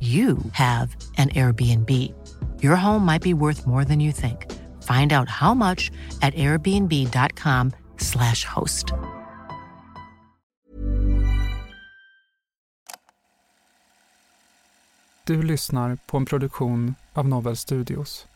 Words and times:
you 0.00 0.38
have 0.52 0.96
an 1.18 1.28
Airbnb. 1.30 1.90
Your 2.62 2.76
home 2.76 3.04
might 3.04 3.22
be 3.22 3.34
worth 3.34 3.66
more 3.66 3.84
than 3.84 4.00
you 4.00 4.12
think. 4.12 4.46
Find 4.82 5.12
out 5.12 5.28
how 5.28 5.52
much 5.54 5.90
at 6.22 6.32
airbnb.com/slash 6.34 8.44
host. 8.44 8.92
Du 15.24 15.42
lyssnar 15.42 15.98
på 16.06 16.16
en 16.16 16.26
produktion 16.26 16.94
av 17.12 17.28
Novel 17.28 17.56
Studios. 17.56 18.26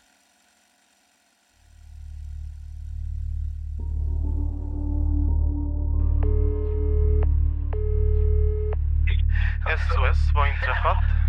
SOS, 9.65 10.19
vad 10.35 10.43
har 10.43 10.53
inträffat? 10.53 11.24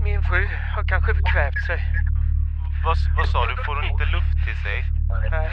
Min 0.00 0.22
fru 0.22 0.48
har 0.74 0.84
kanske 0.84 1.14
förkvävt 1.14 1.64
sig. 1.66 1.80
Vad, 2.84 2.96
vad 3.16 3.28
sa 3.28 3.46
du? 3.46 3.56
Får 3.64 3.74
hon 3.76 3.84
inte 3.84 4.04
luft 4.04 4.44
till 4.44 4.56
sig? 4.56 4.84
Nej, 5.30 5.50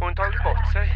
hon 0.00 0.14
tagit 0.14 0.42
bort 0.42 0.72
sig. 0.72 0.88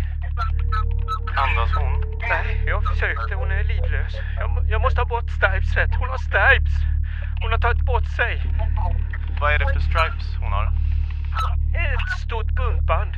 Andas 1.37 1.73
hon? 1.75 1.93
Nej, 2.29 2.63
jag 2.67 2.85
försökte. 2.85 3.35
Hon 3.35 3.51
är 3.51 3.65
livlös. 3.65 4.15
Jag, 4.37 4.65
jag 4.69 4.81
måste 4.81 5.01
ha 5.01 5.07
bort 5.07 5.31
Stipeset. 5.31 5.91
Hon 5.99 6.09
har 6.09 6.19
Stipes. 6.19 6.75
Hon 7.43 7.51
har 7.51 7.59
tagit 7.59 7.85
bort 7.85 8.07
sig. 8.07 8.43
Vad 9.41 9.53
är 9.53 9.59
det 9.59 9.67
för 9.73 9.81
stripes 9.81 10.37
hon 10.41 10.53
har? 10.53 10.67
Ett 11.75 12.21
stort 12.21 12.51
buntband 12.55 13.17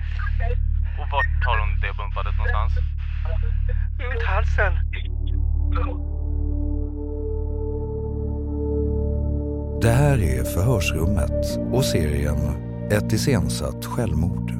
Och 0.99 1.09
vart 1.11 1.45
har 1.47 1.59
hon 1.59 1.81
det 1.81 1.93
bumpandet 1.97 2.37
någonstans? 2.37 2.73
runt 3.99 4.23
halsen. 4.23 4.73
Det 9.83 9.91
här 9.91 10.23
är 10.23 10.45
Förhörsrummet 10.45 11.59
och 11.73 11.85
serien 11.85 12.39
Ett 12.91 13.13
iscensatt 13.13 13.87
självmord. 13.87 14.53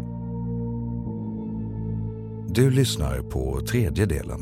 Du 2.49 2.71
lyssnar 2.71 3.23
på 3.23 3.61
tredje 3.61 4.07
delen. 4.07 4.41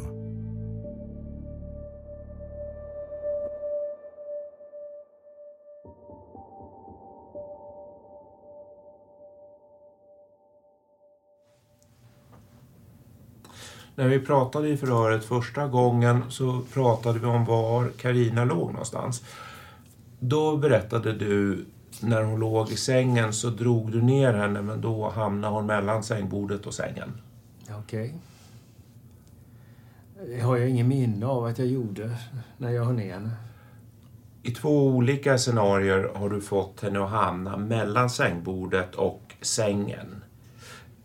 När 13.95 14.09
vi 14.09 14.21
pratade 14.21 14.69
i 14.69 14.77
förhöret 14.77 15.25
första 15.25 15.67
gången 15.67 16.25
så 16.29 16.61
pratade 16.73 17.19
vi 17.19 17.27
om 17.27 17.45
var 17.45 17.89
Karina 17.89 18.45
låg 18.45 18.73
någonstans. 18.73 19.23
Då 20.21 20.57
berättade 20.57 21.13
du 21.13 21.65
när 22.01 22.23
hon 22.23 22.41
låg 22.41 22.71
i 22.71 22.77
sängen 22.77 23.33
så 23.33 23.51
drog 23.51 23.93
du 23.93 24.03
ner 24.03 24.33
henne 24.33 24.63
men 24.63 24.81
då 24.81 25.09
hamnade 25.11 25.55
hon 25.55 25.67
mellan 25.67 26.03
sängbordet 26.03 26.67
och 26.67 26.75
sängen. 26.75 27.13
Okej. 27.79 28.15
Det 30.27 30.41
har 30.41 30.57
jag 30.57 30.69
ingen 30.69 30.89
minne 30.89 31.27
av 31.27 31.45
att 31.45 31.59
jag 31.59 31.69
gjorde 31.69 32.17
när 32.57 32.71
jag 32.71 32.85
har 32.85 32.93
ner 32.93 33.13
henne. 33.13 33.31
I 34.43 34.51
två 34.51 34.87
olika 34.87 35.39
scenarier 35.39 36.11
har 36.15 36.31
du 36.31 36.41
fått 36.41 36.81
henne 36.81 37.05
att 37.05 37.11
hamna 37.11 37.57
mellan 37.57 38.11
sängbordet 38.11 38.95
och 38.95 39.35
sängen. 39.41 40.23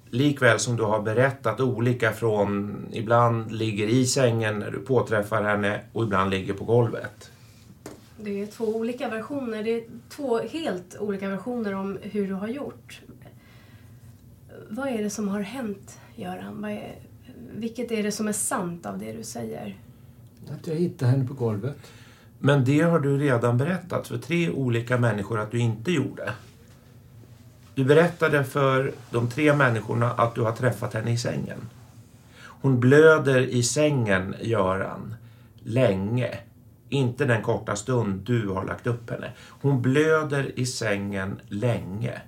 Likväl 0.09 0.59
som 0.59 0.75
du 0.75 0.84
har 0.84 1.02
berättat 1.02 1.59
olika 1.59 2.12
från 2.12 2.78
ibland 2.91 3.52
ligger 3.52 3.88
i 3.88 4.06
sängen 4.06 4.59
när 4.59 4.72
du 4.72 4.79
påträffar 4.79 5.44
henne 5.44 5.81
och 5.94 6.03
ibland 6.03 6.29
ligger 6.29 6.53
på 6.53 6.66
golvet. 6.66 7.31
Det 8.23 8.41
är 8.41 8.45
två 8.45 8.66
olika 8.66 9.09
versioner. 9.09 9.63
Det 9.63 9.69
är 9.69 9.84
två 10.09 10.39
helt 10.39 10.97
olika 11.00 11.29
versioner 11.29 11.73
om 11.73 11.97
hur 12.01 12.28
du 12.28 12.34
har 12.34 12.47
gjort. 12.47 13.01
Vad 14.69 14.88
är 14.88 15.03
det 15.03 15.09
som 15.09 15.28
har 15.28 15.41
hänt, 15.41 16.00
Göran? 16.16 16.61
Vad 16.61 16.72
är, 16.72 16.95
vilket 17.56 17.91
är 17.91 18.03
det 18.03 18.11
som 18.11 18.28
är 18.28 18.34
sant 18.34 18.85
av 18.85 19.00
det 19.00 19.11
du 19.11 19.23
säger? 19.23 19.78
Att 20.50 20.67
jag 20.67 20.75
hittade 20.75 21.11
henne 21.11 21.28
på 21.28 21.34
golvet. 21.34 21.78
Men 22.39 22.66
det 22.66 22.81
har 22.81 23.00
du 23.00 23.17
redan 23.17 23.57
berättat 23.57 24.07
för 24.07 24.17
tre 24.17 24.50
olika 24.50 24.97
människor 24.97 25.40
att 25.40 25.51
du 25.51 25.59
inte 25.59 25.91
gjorde. 25.91 26.34
Du 27.75 27.85
berättade 27.85 28.44
för 28.44 28.91
de 29.11 29.29
tre 29.29 29.53
människorna 29.53 30.11
att 30.11 30.35
du 30.35 30.41
har 30.41 30.51
träffat 30.51 30.94
henne 30.94 31.11
i 31.11 31.17
sängen. 31.17 31.69
Hon 32.45 32.79
blöder 32.79 33.41
i 33.41 33.63
sängen, 33.63 34.35
Göran, 34.41 35.16
länge. 35.63 36.38
Inte 36.94 37.26
den 37.26 37.42
korta 37.42 37.76
stund 37.76 38.22
du 38.22 38.48
har 38.48 38.66
lagt 38.66 38.88
upp 38.88 39.09
henne. 39.09 39.31
Hon 39.50 39.81
blöder 39.81 40.59
i 40.59 40.66
sängen 40.66 41.42
länge. 41.48 42.22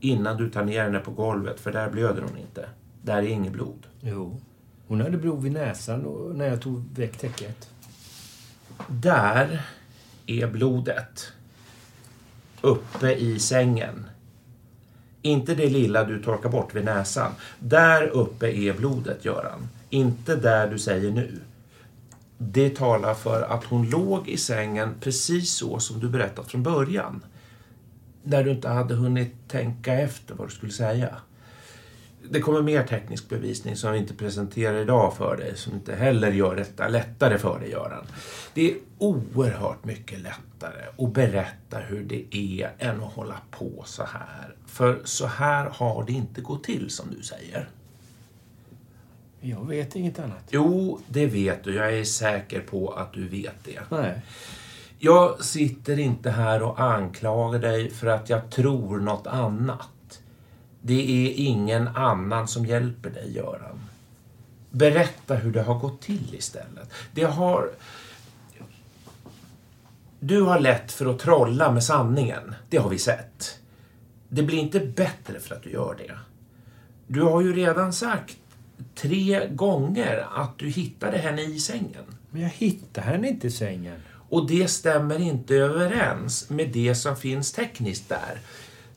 Innan 0.00 0.36
du 0.36 0.50
tar 0.50 0.64
ner 0.64 0.82
henne 0.82 0.98
på 0.98 1.10
golvet, 1.10 1.60
för 1.60 1.72
där 1.72 1.90
blöder 1.90 2.22
hon 2.22 2.38
inte. 2.38 2.68
Där 3.02 3.16
är 3.16 3.22
inget 3.22 3.52
blod. 3.52 3.86
Jo. 4.00 4.40
Hon 4.86 5.00
hade 5.00 5.16
blod 5.16 5.42
vid 5.42 5.52
näsan 5.52 6.00
när 6.34 6.48
jag 6.48 6.60
tog 6.60 6.84
väck 6.94 7.18
täcket. 7.18 7.68
Där 8.88 9.62
är 10.26 10.46
blodet. 10.46 11.32
Uppe 12.60 13.12
i 13.12 13.38
sängen. 13.38 14.06
Inte 15.22 15.54
det 15.54 15.68
lilla 15.68 16.04
du 16.04 16.22
torkar 16.22 16.48
bort 16.48 16.74
vid 16.74 16.84
näsan. 16.84 17.32
Där 17.58 18.06
uppe 18.06 18.46
är 18.46 18.72
blodet, 18.72 19.24
Göran. 19.24 19.68
Inte 19.90 20.36
där 20.36 20.70
du 20.70 20.78
säger 20.78 21.10
nu. 21.10 21.40
Det 22.44 22.76
talar 22.76 23.14
för 23.14 23.42
att 23.42 23.64
hon 23.64 23.90
låg 23.90 24.28
i 24.28 24.36
sängen 24.36 24.94
precis 25.00 25.52
så 25.52 25.78
som 25.78 26.00
du 26.00 26.08
berättat 26.08 26.50
från 26.50 26.62
början. 26.62 27.24
När 28.22 28.44
du 28.44 28.50
inte 28.50 28.68
hade 28.68 28.94
hunnit 28.94 29.34
tänka 29.48 29.94
efter 29.94 30.34
vad 30.34 30.48
du 30.48 30.52
skulle 30.52 30.72
säga. 30.72 31.16
Det 32.30 32.40
kommer 32.40 32.62
mer 32.62 32.82
teknisk 32.82 33.28
bevisning 33.28 33.76
som 33.76 33.92
vi 33.92 33.98
inte 33.98 34.14
presenterar 34.14 34.78
idag 34.78 35.14
för 35.16 35.36
dig, 35.36 35.56
som 35.56 35.72
inte 35.72 35.94
heller 35.94 36.32
gör 36.32 36.56
detta 36.56 36.88
lättare 36.88 37.38
för 37.38 37.60
dig, 37.60 37.70
Göran. 37.70 38.06
Det 38.54 38.70
är 38.70 38.76
oerhört 38.98 39.84
mycket 39.84 40.20
lättare 40.20 40.82
att 40.98 41.12
berätta 41.12 41.78
hur 41.78 42.04
det 42.04 42.36
är 42.36 42.72
än 42.78 43.02
att 43.02 43.12
hålla 43.12 43.36
på 43.50 43.82
så 43.86 44.02
här. 44.02 44.54
För 44.66 45.00
så 45.04 45.26
här 45.26 45.70
har 45.70 46.04
det 46.06 46.12
inte 46.12 46.40
gått 46.40 46.64
till, 46.64 46.90
som 46.90 47.06
du 47.16 47.22
säger. 47.22 47.68
Jag 49.44 49.68
vet 49.68 49.96
inget 49.96 50.18
annat. 50.18 50.44
Jo, 50.50 51.00
det 51.08 51.26
vet 51.26 51.64
du. 51.64 51.74
Jag 51.74 51.98
är 51.98 52.04
säker 52.04 52.60
på 52.60 52.90
att 52.90 53.12
du 53.12 53.28
vet 53.28 53.64
det. 53.64 53.80
Nej. 53.88 54.22
Jag 54.98 55.44
sitter 55.44 55.98
inte 55.98 56.30
här 56.30 56.62
och 56.62 56.80
anklagar 56.80 57.58
dig 57.58 57.90
för 57.90 58.06
att 58.06 58.30
jag 58.30 58.50
tror 58.50 59.00
något 59.00 59.26
annat. 59.26 60.22
Det 60.80 61.26
är 61.26 61.32
ingen 61.36 61.88
annan 61.88 62.48
som 62.48 62.66
hjälper 62.66 63.10
dig, 63.10 63.32
Göran. 63.36 63.80
Berätta 64.70 65.34
hur 65.34 65.52
det 65.52 65.62
har 65.62 65.78
gått 65.78 66.00
till 66.00 66.34
istället. 66.34 66.90
Det 67.12 67.24
har... 67.24 67.70
Du 70.20 70.42
har 70.42 70.60
lätt 70.60 70.92
för 70.92 71.06
att 71.06 71.18
trolla 71.18 71.72
med 71.72 71.84
sanningen. 71.84 72.54
Det 72.68 72.76
har 72.76 72.90
vi 72.90 72.98
sett. 72.98 73.58
Det 74.28 74.42
blir 74.42 74.58
inte 74.58 74.80
bättre 74.80 75.40
för 75.40 75.54
att 75.54 75.62
du 75.62 75.70
gör 75.70 75.94
det. 75.98 76.18
Du 77.06 77.22
har 77.22 77.40
ju 77.40 77.52
redan 77.52 77.92
sagt 77.92 78.36
tre 79.02 79.48
gånger 79.48 80.26
att 80.34 80.58
du 80.58 80.68
hittade 80.68 81.18
henne 81.18 81.42
i 81.42 81.58
sängen. 81.58 82.04
Men 82.30 82.42
jag 82.42 82.48
hittade 82.48 83.06
henne 83.06 83.28
inte 83.28 83.46
i 83.46 83.50
sängen. 83.50 83.96
Och 84.28 84.48
det 84.48 84.68
stämmer 84.68 85.20
inte 85.20 85.54
överens 85.54 86.50
med 86.50 86.68
det 86.72 86.94
som 86.94 87.16
finns 87.16 87.52
tekniskt 87.52 88.08
där. 88.08 88.38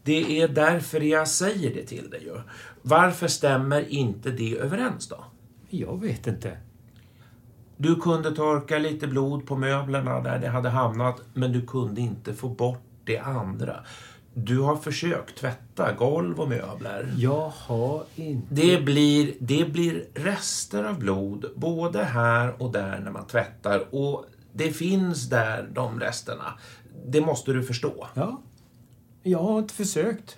Det 0.04 0.42
är 0.42 0.48
därför 0.48 1.02
jag 1.02 1.28
säger 1.28 1.76
det 1.76 1.84
till 1.84 2.10
dig 2.10 2.24
ju. 2.24 2.42
Varför 2.82 3.28
stämmer 3.28 3.90
inte 3.90 4.32
det 4.32 4.58
överens 4.58 5.08
då? 5.08 5.26
Jag 5.70 6.02
vet 6.02 6.28
inte. 6.28 6.58
Du 7.78 7.96
kunde 7.96 8.36
torka 8.36 8.78
lite 8.78 9.08
blod 9.08 9.46
på 9.46 9.56
möblerna 9.56 10.22
där 10.22 10.40
det 10.40 10.48
hade 10.48 10.70
hamnat, 10.70 11.22
men 11.34 11.52
du 11.52 11.66
kunde 11.66 12.02
inte 12.02 12.34
få 12.34 12.50
bort 12.50 12.84
det 13.04 13.20
andra. 13.20 13.80
Du 14.38 14.60
har 14.60 14.76
försökt 14.76 15.38
tvätta 15.38 15.94
golv 15.94 16.40
och 16.40 16.50
möbler. 16.50 17.14
Jag 17.18 17.50
har 17.50 18.04
inte... 18.16 18.48
Det 18.50 18.82
blir, 18.82 19.34
det 19.40 19.72
blir 19.72 20.06
rester 20.14 20.84
av 20.84 21.00
blod 21.00 21.46
både 21.56 22.04
här 22.04 22.62
och 22.62 22.72
där 22.72 23.00
när 23.00 23.12
man 23.12 23.28
tvättar. 23.28 23.96
Och 23.96 24.26
det 24.54 24.72
finns 24.72 25.30
där, 25.30 25.70
de 25.74 26.00
resterna. 26.00 26.54
Det 27.06 27.22
måste 27.22 27.54
du 27.54 27.64
förstå. 27.64 28.08
Ja. 28.14 28.42
Jag 29.24 29.40
har 29.40 29.60
inte 29.60 29.74
försökt. 29.74 30.38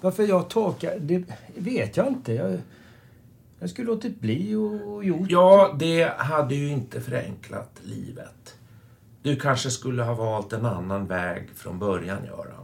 Varför 0.00 0.22
jag 0.22 0.50
torkar, 0.50 0.98
det 0.98 1.24
vet 1.56 1.96
jag 1.96 2.08
inte. 2.08 2.32
Jag, 2.32 2.58
jag 3.58 3.70
skulle 3.70 3.86
låtit 3.86 4.20
bli 4.20 4.54
och 4.54 5.04
gjort... 5.04 5.30
Ja, 5.30 5.76
det 5.78 6.12
hade 6.18 6.54
ju 6.54 6.68
inte 6.68 7.00
förenklat 7.00 7.80
livet. 7.82 8.56
Du 9.22 9.36
kanske 9.36 9.70
skulle 9.70 10.02
ha 10.02 10.14
valt 10.14 10.52
en 10.52 10.66
annan 10.66 11.06
väg 11.06 11.50
från 11.54 11.78
början, 11.78 12.24
Göran. 12.24 12.61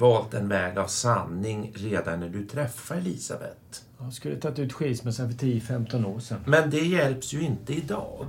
Valt 0.00 0.34
en 0.34 0.48
väg 0.48 0.78
av 0.78 0.86
sanning 0.86 1.72
redan 1.74 2.20
när 2.20 2.28
du 2.28 2.46
träffade 2.46 3.00
Elisabeth. 3.00 3.82
Jag 4.00 4.12
skulle 4.12 4.36
tagit 4.36 4.58
ut 4.58 4.72
skilsmässan 4.72 5.32
för 5.32 5.46
10-15 5.46 6.04
år 6.06 6.20
sedan. 6.20 6.38
Men 6.46 6.70
det 6.70 6.80
hjälps 6.80 7.32
ju 7.32 7.40
inte 7.40 7.72
idag. 7.72 8.26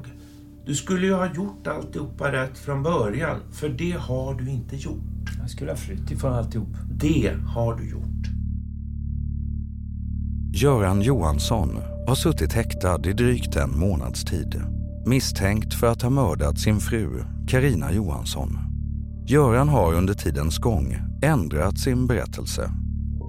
Du 0.65 0.75
skulle 0.75 1.07
ju 1.07 1.13
ha 1.13 1.33
gjort 1.33 1.67
alltihopa 1.67 2.31
rätt 2.31 2.57
från 2.57 2.83
början, 2.83 3.39
för 3.51 3.69
det 3.69 3.91
har 3.91 4.33
du 4.33 4.49
inte 4.49 4.75
gjort. 4.75 5.29
Jag 5.39 5.49
skulle 5.49 5.71
ha 5.71 5.77
flytt 5.77 6.11
ifrån 6.11 6.33
alltihop. 6.33 6.75
Det 6.91 7.35
har 7.55 7.75
du 7.75 7.89
gjort. 7.89 8.27
Göran 10.53 11.01
Johansson 11.01 11.77
har 12.07 12.15
suttit 12.15 12.53
häktad 12.53 13.09
i 13.09 13.13
drygt 13.13 13.55
en 13.55 13.79
månads 13.79 14.25
tid. 14.25 14.61
Misstänkt 15.05 15.73
för 15.73 15.87
att 15.87 16.01
ha 16.01 16.09
mördat 16.09 16.59
sin 16.59 16.79
fru, 16.79 17.23
Karina 17.47 17.91
Johansson. 17.91 18.68
Göran 19.31 19.69
har 19.69 19.93
under 19.93 20.13
tidens 20.13 20.57
gång 20.57 20.97
ändrat 21.21 21.79
sin 21.79 22.07
berättelse. 22.07 22.71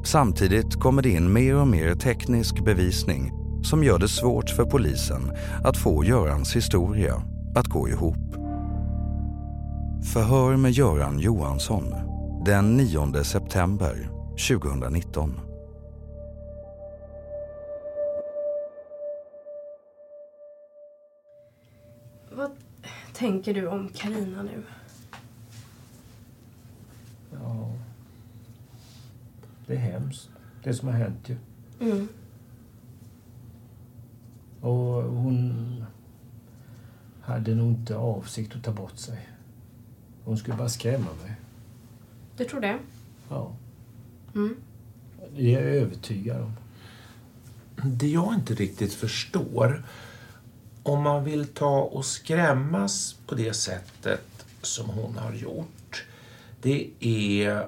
Samtidigt 0.04 0.74
kommer 0.74 1.02
det 1.02 1.08
in 1.08 1.32
mer 1.32 1.56
och 1.56 1.68
mer 1.68 1.94
teknisk 1.94 2.64
bevisning 2.64 3.32
som 3.62 3.84
gör 3.84 3.98
det 3.98 4.08
svårt 4.08 4.50
för 4.50 4.64
polisen 4.64 5.32
att 5.64 5.76
få 5.76 6.04
Görans 6.04 6.56
historia 6.56 7.22
att 7.54 7.66
gå 7.66 7.88
ihop. 7.88 8.34
Förhör 10.12 10.56
med 10.56 10.72
Göran 10.72 11.18
Johansson 11.18 11.94
den 12.44 12.76
9 12.76 13.24
september 13.24 14.10
2019. 14.48 15.40
Vad 22.32 22.50
tänker 23.14 23.54
du 23.54 23.66
om 23.66 23.88
Karina 23.94 24.42
nu? 24.42 24.62
Ja. 27.42 27.72
Det 29.66 29.74
är 29.74 29.78
hemskt, 29.78 30.28
det 30.62 30.74
som 30.74 30.88
har 30.88 30.94
hänt 30.94 31.28
ju. 31.28 31.36
Mm. 31.80 32.08
Och 34.60 35.02
hon 35.02 35.84
hade 37.20 37.54
nog 37.54 37.68
inte 37.68 37.96
avsikt 37.96 38.56
att 38.56 38.64
ta 38.64 38.72
bort 38.72 38.96
sig. 38.96 39.28
Hon 40.24 40.38
skulle 40.38 40.56
bara 40.56 40.68
skrämma 40.68 41.08
mig. 41.22 41.34
Du 42.36 42.44
tror 42.44 42.60
det? 42.60 42.78
Ja. 43.28 43.52
Mm. 44.34 44.56
Det 45.36 45.54
är 45.54 45.60
jag 45.60 45.74
övertygad 45.74 46.40
om. 46.42 46.56
Det 47.84 48.08
jag 48.08 48.34
inte 48.34 48.54
riktigt 48.54 48.92
förstår, 48.92 49.84
om 50.82 51.02
man 51.02 51.24
vill 51.24 51.46
ta 51.46 51.80
och 51.80 52.04
skrämmas 52.04 53.16
på 53.26 53.34
det 53.34 53.54
sättet 53.54 54.46
som 54.62 54.88
hon 54.88 55.16
har 55.16 55.32
gjort, 55.32 55.66
det 56.62 56.90
är 57.00 57.66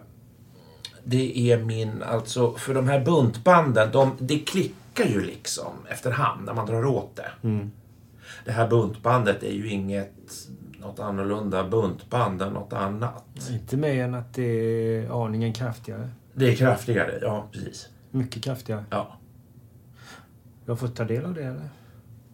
det 1.05 1.53
är 1.53 1.59
min, 1.59 2.03
alltså 2.03 2.55
för 2.55 2.75
de 2.75 2.89
här 2.89 3.05
buntbanden, 3.05 3.93
de, 3.93 4.17
det 4.19 4.39
klickar 4.39 5.05
ju 5.05 5.21
liksom 5.21 5.73
efterhand 5.89 6.44
när 6.44 6.55
man 6.55 6.67
drar 6.67 6.85
åt 6.85 7.17
det. 7.17 7.49
Mm. 7.49 7.71
Det 8.44 8.53
här 8.53 8.69
buntbandet 8.69 9.43
är 9.43 9.53
ju 9.53 9.69
inget 9.69 10.12
något 10.81 11.00
annorlunda 11.00 11.69
buntband 11.69 12.43
än 12.43 12.53
något 12.53 12.73
annat. 12.73 13.25
Inte 13.50 13.77
mer 13.77 14.05
än 14.05 14.15
att 14.15 14.35
det 14.35 14.43
är 14.44 15.25
aningen 15.25 15.53
kraftigare. 15.53 16.11
Det 16.35 16.53
är 16.53 16.56
kraftigare, 16.56 17.19
ja 17.23 17.49
precis. 17.53 17.89
Mycket 18.11 18.44
kraftigare. 18.44 18.85
Ja. 18.91 19.19
Jag 20.65 20.73
har 20.73 20.77
fått 20.77 20.97
ta 20.97 21.05
del 21.05 21.25
av 21.25 21.35
det 21.35 21.44
eller? 21.44 21.69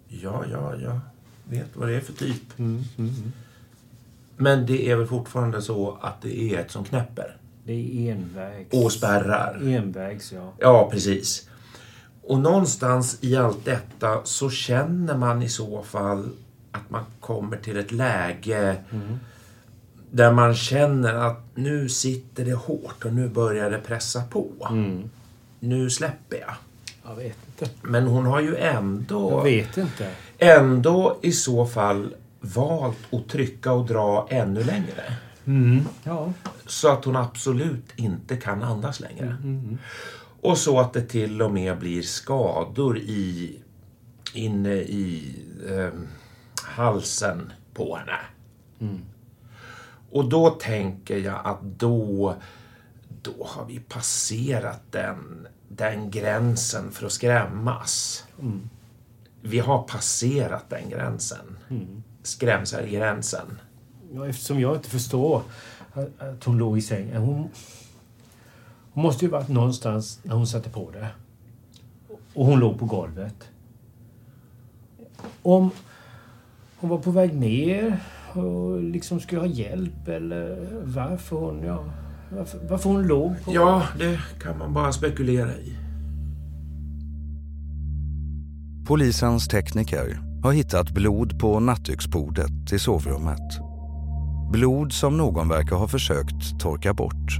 Ja, 0.08 0.44
ja, 0.52 0.76
jag 0.76 1.00
vet 1.44 1.76
vad 1.76 1.88
det 1.88 1.94
är 1.94 2.00
för 2.00 2.12
typ. 2.12 2.58
Mm, 2.58 2.84
mm, 2.98 3.14
mm. 3.14 3.32
Men 4.40 4.66
det 4.66 4.90
är 4.90 4.96
väl 4.96 5.06
fortfarande 5.06 5.62
så 5.62 5.98
att 6.00 6.22
det 6.22 6.40
är 6.54 6.58
ett 6.58 6.70
som 6.70 6.84
knäpper? 6.84 7.36
Det 7.64 7.72
är 7.72 8.12
envägs. 8.12 8.72
Och 8.84 8.92
spärrar? 8.92 9.60
Envägs, 9.68 10.32
ja. 10.32 10.52
Ja, 10.58 10.88
precis. 10.92 11.48
Och 12.22 12.38
någonstans 12.40 13.18
i 13.20 13.36
allt 13.36 13.64
detta 13.64 14.20
så 14.24 14.50
känner 14.50 15.16
man 15.16 15.42
i 15.42 15.48
så 15.48 15.82
fall 15.82 16.28
att 16.72 16.90
man 16.90 17.04
kommer 17.20 17.56
till 17.56 17.76
ett 17.76 17.92
läge 17.92 18.76
Mm. 18.92 19.18
där 20.10 20.32
man 20.32 20.54
känner 20.54 21.14
att 21.14 21.40
nu 21.54 21.88
sitter 21.88 22.44
det 22.44 22.54
hårt 22.54 23.04
och 23.04 23.12
nu 23.12 23.28
börjar 23.28 23.70
det 23.70 23.78
pressa 23.78 24.22
på. 24.30 24.46
Mm. 24.70 25.10
Nu 25.60 25.90
släpper 25.90 26.36
jag. 26.36 26.54
Jag 27.06 27.14
vet 27.16 27.36
inte. 27.48 27.74
Men 27.82 28.06
hon 28.06 28.26
har 28.26 28.40
ju 28.40 28.56
ändå, 28.56 29.30
Jag 29.30 29.44
vet 29.44 29.76
inte. 29.76 30.10
ändå 30.38 31.18
i 31.22 31.32
så 31.32 31.66
fall 31.66 32.14
valt 32.40 32.98
att 33.14 33.28
trycka 33.28 33.72
och 33.72 33.86
dra 33.86 34.26
ännu 34.30 34.64
längre. 34.64 35.16
Mm. 35.44 35.84
Ja. 36.04 36.32
Så 36.66 36.88
att 36.88 37.04
hon 37.04 37.16
absolut 37.16 37.92
inte 37.96 38.36
kan 38.36 38.62
andas 38.62 39.00
längre. 39.00 39.26
Mm. 39.26 39.78
Och 40.40 40.58
så 40.58 40.80
att 40.80 40.92
det 40.92 41.02
till 41.02 41.42
och 41.42 41.52
med 41.52 41.78
blir 41.78 42.02
skador 42.02 42.98
i, 42.98 43.56
inne 44.34 44.74
i 44.74 45.36
eh, 45.68 46.00
halsen 46.62 47.52
på 47.74 47.96
henne. 47.96 48.18
Mm. 48.80 49.00
Och 50.10 50.28
då 50.28 50.50
tänker 50.50 51.16
jag 51.16 51.40
att 51.44 51.62
då, 51.62 52.34
då 53.22 53.46
har 53.46 53.64
vi 53.64 53.78
passerat 53.78 54.82
den, 54.90 55.46
den 55.68 56.10
gränsen 56.10 56.90
för 56.90 57.06
att 57.06 57.12
skrämmas. 57.12 58.24
Mm. 58.40 58.68
Vi 59.40 59.58
har 59.58 59.82
passerat 59.82 60.70
den 60.70 60.90
gränsen. 60.90 61.58
Skrämselgränsen. 62.28 63.58
Ja, 64.12 64.28
eftersom 64.28 64.60
jag 64.60 64.76
inte 64.76 64.90
förstår 64.90 65.42
att, 65.92 66.20
att 66.22 66.44
hon 66.44 66.58
låg 66.58 66.78
i 66.78 66.82
sängen. 66.82 67.22
Hon, 67.22 67.48
hon 68.92 69.02
måste 69.02 69.24
ju 69.24 69.30
varit 69.30 69.48
någonstans 69.48 70.20
när 70.22 70.34
hon 70.34 70.46
satte 70.46 70.70
på 70.70 70.90
det. 70.90 71.08
Och 72.34 72.46
hon 72.46 72.60
låg 72.60 72.78
på 72.78 72.84
golvet. 72.84 73.48
Om 75.42 75.70
hon 76.76 76.90
var 76.90 76.98
på 76.98 77.10
väg 77.10 77.34
ner 77.34 78.00
och 78.32 78.82
liksom 78.82 79.20
skulle 79.20 79.40
ha 79.40 79.48
hjälp 79.48 80.08
eller 80.08 80.68
varför 80.84 81.36
hon, 81.36 81.62
ja, 81.62 81.84
varför, 82.32 82.58
varför 82.68 82.90
hon 82.90 83.06
låg 83.06 83.44
på... 83.44 83.54
Ja, 83.54 83.82
det 83.98 84.20
kan 84.42 84.58
man 84.58 84.74
bara 84.74 84.92
spekulera 84.92 85.56
i. 85.56 85.78
Polisens 88.86 89.48
tekniker 89.48 90.27
har 90.48 90.52
hittat 90.52 90.90
blod 90.90 91.38
på 91.38 91.60
nattduksbordet 91.60 92.72
i 92.72 92.78
sovrummet. 92.78 93.60
Blod 94.52 94.92
som 94.92 95.16
någon 95.16 95.48
verkar 95.48 95.76
ha 95.76 95.88
försökt 95.88 96.60
torka 96.60 96.94
bort. 96.94 97.38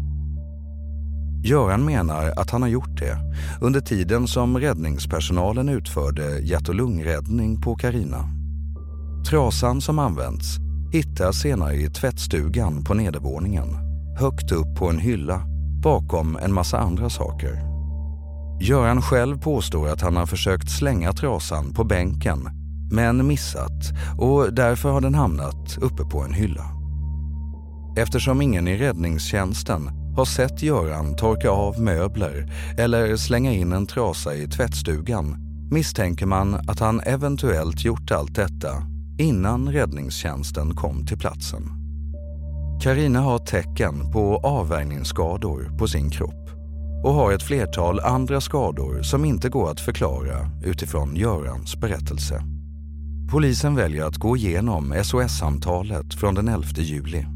Göran 1.45 1.85
menar 1.85 2.33
att 2.37 2.50
han 2.50 2.62
har 2.62 2.69
gjort 2.69 2.99
det 2.99 3.19
under 3.61 3.81
tiden 3.81 4.27
som 4.27 4.59
räddningspersonalen 4.59 5.69
utförde 5.69 6.38
hjärt 6.38 6.69
och 6.69 6.75
lungräddning 6.75 7.61
på 7.61 7.75
Karina. 7.75 8.25
Trasan 9.31 9.81
som 9.81 9.99
använts 9.99 10.57
hittas 10.93 11.37
senare 11.37 11.75
i 11.75 11.91
tvättstugan 11.91 12.85
på 12.85 12.95
nedervåningen, 12.95 13.69
högt 14.19 14.53
upp 14.53 14.77
på 14.79 14.91
en 14.91 14.99
hylla 14.99 15.43
bakom 15.83 16.37
en 16.37 16.55
massa 16.55 16.79
andra 16.79 17.11
saker. 17.11 17.62
Göran 18.61 19.03
själv 19.03 19.38
påstår 19.38 19.88
att 19.88 20.00
han 20.00 20.17
har 20.17 20.27
försökt 20.27 20.71
slänga 20.71 21.12
trasan 21.12 21.75
på 21.75 21.85
bänken 21.85 22.58
men 22.90 23.26
missat 23.26 23.92
och 24.18 24.54
därför 24.54 24.90
har 24.90 25.00
den 25.00 25.14
hamnat 25.14 25.78
uppe 25.80 26.04
på 26.04 26.21
en 26.21 26.33
hylla. 26.33 26.64
Eftersom 27.97 28.42
ingen 28.42 28.68
i 28.68 28.76
räddningstjänsten 28.76 29.90
har 30.16 30.25
sett 30.25 30.62
Göran 30.62 31.16
torka 31.16 31.50
av 31.50 31.80
möbler 31.80 32.52
eller 32.78 33.16
slänga 33.16 33.52
in 33.52 33.73
en 33.73 33.87
trasa 33.87 34.35
i 34.35 34.49
tvättstugan 34.49 35.37
misstänker 35.71 36.26
man 36.26 36.54
att 36.54 36.80
han 36.80 37.00
eventuellt 37.00 37.85
gjort 37.85 38.11
allt 38.11 38.35
detta 38.35 38.83
innan 39.18 39.73
räddningstjänsten 39.73 40.76
kom 40.76 41.07
till 41.07 41.18
platsen. 41.18 41.62
Karina 42.83 43.21
har 43.21 43.38
tecken 43.38 44.12
på 44.12 44.37
avvärjningsskador 44.37 45.78
på 45.78 45.88
sin 45.88 46.11
kropp 46.11 46.50
och 47.04 47.14
har 47.14 47.33
ett 47.33 47.42
flertal 47.42 48.00
andra 48.00 48.40
skador 48.40 49.02
som 49.02 49.25
inte 49.25 49.49
går 49.49 49.71
att 49.71 49.80
förklara 49.80 50.50
utifrån 50.64 51.16
Görans 51.16 51.76
berättelse. 51.76 52.58
Polisen 53.31 53.75
väljer 53.75 54.05
att 54.05 54.17
gå 54.17 54.37
igenom 54.37 54.95
SOS-samtalet 55.05 56.15
från 56.15 56.35
den 56.35 56.49
11 56.49 56.67
juli. 56.77 57.27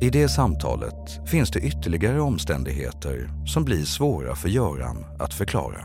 I 0.00 0.10
det 0.10 0.28
samtalet 0.28 1.28
finns 1.30 1.50
det 1.50 1.60
ytterligare 1.60 2.20
omständigheter 2.20 3.30
som 3.46 3.64
blir 3.64 3.84
svåra 3.84 4.34
för 4.34 4.48
Göran 4.48 5.04
att 5.18 5.34
förklara. 5.34 5.80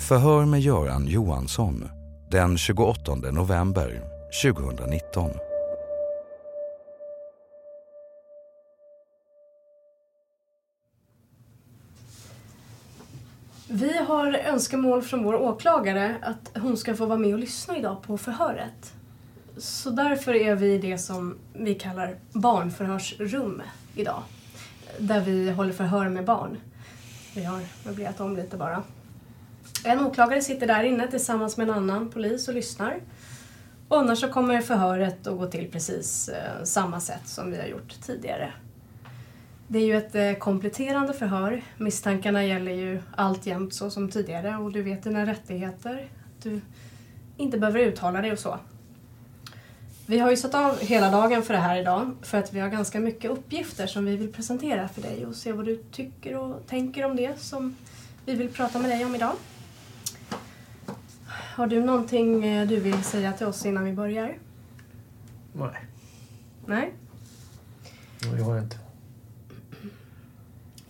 Förhör 0.00 0.44
med 0.44 0.60
Göran 0.60 1.06
Johansson 1.06 1.84
den 2.30 2.58
28 2.58 3.14
november 3.14 4.02
2019. 4.42 5.30
Vi 13.68 13.98
har 13.98 14.34
önskemål 14.34 15.02
från 15.02 15.24
vår 15.24 15.34
åklagare 15.34 16.16
att 16.22 16.58
hon 16.58 16.76
ska 16.76 16.94
få 16.94 17.06
vara 17.06 17.18
med 17.18 17.34
och 17.34 17.38
lyssna 17.38 17.76
idag 17.78 18.02
på 18.02 18.18
förhöret. 18.18 18.92
Så 19.56 19.90
därför 19.90 20.34
är 20.34 20.54
vi 20.54 20.74
i 20.74 20.78
det 20.78 20.98
som 20.98 21.38
vi 21.52 21.74
kallar 21.74 22.16
barnförhörsrum 22.32 23.62
idag. 23.94 24.22
Där 24.98 25.20
vi 25.20 25.50
håller 25.50 25.72
förhör 25.72 26.08
med 26.08 26.24
barn. 26.24 26.56
Vi 27.34 27.44
har 27.44 27.60
möblerat 27.84 28.20
om 28.20 28.36
lite 28.36 28.56
bara. 28.56 28.82
En 29.84 30.06
åklagare 30.06 30.40
sitter 30.40 30.66
där 30.66 30.84
inne 30.84 31.10
tillsammans 31.10 31.56
med 31.56 31.68
en 31.68 31.74
annan 31.74 32.10
polis 32.10 32.48
och 32.48 32.54
lyssnar. 32.54 33.00
Och 33.88 33.98
annars 33.98 34.20
så 34.20 34.28
kommer 34.28 34.60
förhöret 34.60 35.26
att 35.26 35.38
gå 35.38 35.46
till 35.46 35.70
precis 35.70 36.28
eh, 36.28 36.64
samma 36.64 37.00
sätt 37.00 37.28
som 37.28 37.50
vi 37.50 37.56
har 37.56 37.66
gjort 37.66 38.00
tidigare. 38.02 38.52
Det 39.68 39.78
är 39.78 39.86
ju 39.86 39.96
ett 39.96 40.14
eh, 40.14 40.32
kompletterande 40.32 41.12
förhör. 41.12 41.62
Misstankarna 41.78 42.44
gäller 42.44 42.72
ju 42.72 43.02
alltjämt 43.16 43.74
så 43.74 43.90
som 43.90 44.10
tidigare 44.10 44.56
och 44.56 44.72
du 44.72 44.82
vet 44.82 45.02
dina 45.02 45.26
rättigheter. 45.26 46.08
Du 46.42 46.60
inte 47.36 47.58
behöver 47.58 47.80
uttala 47.80 48.20
dig 48.20 48.32
och 48.32 48.38
så. 48.38 48.58
Vi 50.06 50.18
har 50.18 50.30
ju 50.30 50.36
satt 50.36 50.54
av 50.54 50.80
hela 50.80 51.10
dagen 51.10 51.42
för 51.42 51.54
det 51.54 51.60
här 51.60 51.80
idag 51.80 52.14
för 52.22 52.38
att 52.38 52.52
vi 52.52 52.60
har 52.60 52.68
ganska 52.68 53.00
mycket 53.00 53.30
uppgifter 53.30 53.86
som 53.86 54.04
vi 54.04 54.16
vill 54.16 54.32
presentera 54.32 54.88
för 54.88 55.02
dig 55.02 55.26
och 55.26 55.36
se 55.36 55.52
vad 55.52 55.64
du 55.64 55.76
tycker 55.90 56.36
och 56.36 56.66
tänker 56.66 57.04
om 57.04 57.16
det 57.16 57.40
som 57.40 57.76
vi 58.26 58.34
vill 58.34 58.48
prata 58.48 58.78
med 58.78 58.90
dig 58.90 59.04
om 59.04 59.14
idag. 59.14 59.32
Har 61.56 61.66
du 61.66 61.84
någonting 61.84 62.46
eh, 62.46 62.68
du 62.68 62.80
vill 62.80 63.04
säga 63.04 63.32
till 63.32 63.46
oss 63.46 63.66
innan 63.66 63.84
vi 63.84 63.92
börjar? 63.92 64.38
Nej, 65.52 65.84
Nej? 66.66 66.92
det 68.20 68.42
har 68.42 68.54
jag 68.54 68.64
inte. 68.64 68.83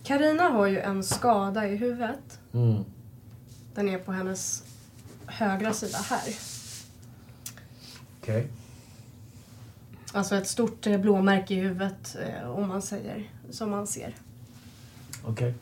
Karina 0.05 0.43
har 0.43 0.67
ju 0.67 0.79
en 0.79 1.03
skada 1.03 1.67
i 1.67 1.75
huvudet. 1.75 2.39
Mm. 2.53 2.83
Den 3.73 3.89
är 3.89 3.97
på 3.97 4.11
hennes 4.11 4.63
högra 5.25 5.73
sida 5.73 5.97
här. 5.97 6.33
Okej. 8.21 8.47
Alltså 10.13 10.35
ett 10.35 10.47
stort 10.47 10.87
eh, 10.87 10.97
blåmärke 10.97 11.53
i 11.53 11.59
huvudet 11.59 12.15
eh, 12.21 12.51
om 12.51 12.67
man 12.67 12.81
säger, 12.81 13.31
som 13.49 13.69
man 13.69 13.87
ser. 13.87 14.15
Okej. 15.25 15.53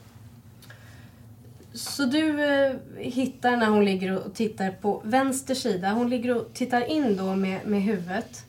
Så 1.73 2.05
du 2.05 2.43
eh, 2.43 2.75
hittar 2.97 3.57
när 3.57 3.69
hon 3.69 3.85
ligger 3.85 4.25
och 4.25 4.33
tittar 4.33 4.71
på 4.71 5.01
vänster 5.05 5.55
sida. 5.55 5.91
Hon 5.91 6.09
ligger 6.09 6.37
och 6.37 6.53
tittar 6.53 6.81
in 6.81 7.17
då 7.17 7.35
med, 7.35 7.67
med 7.67 7.81
huvudet. 7.81 8.45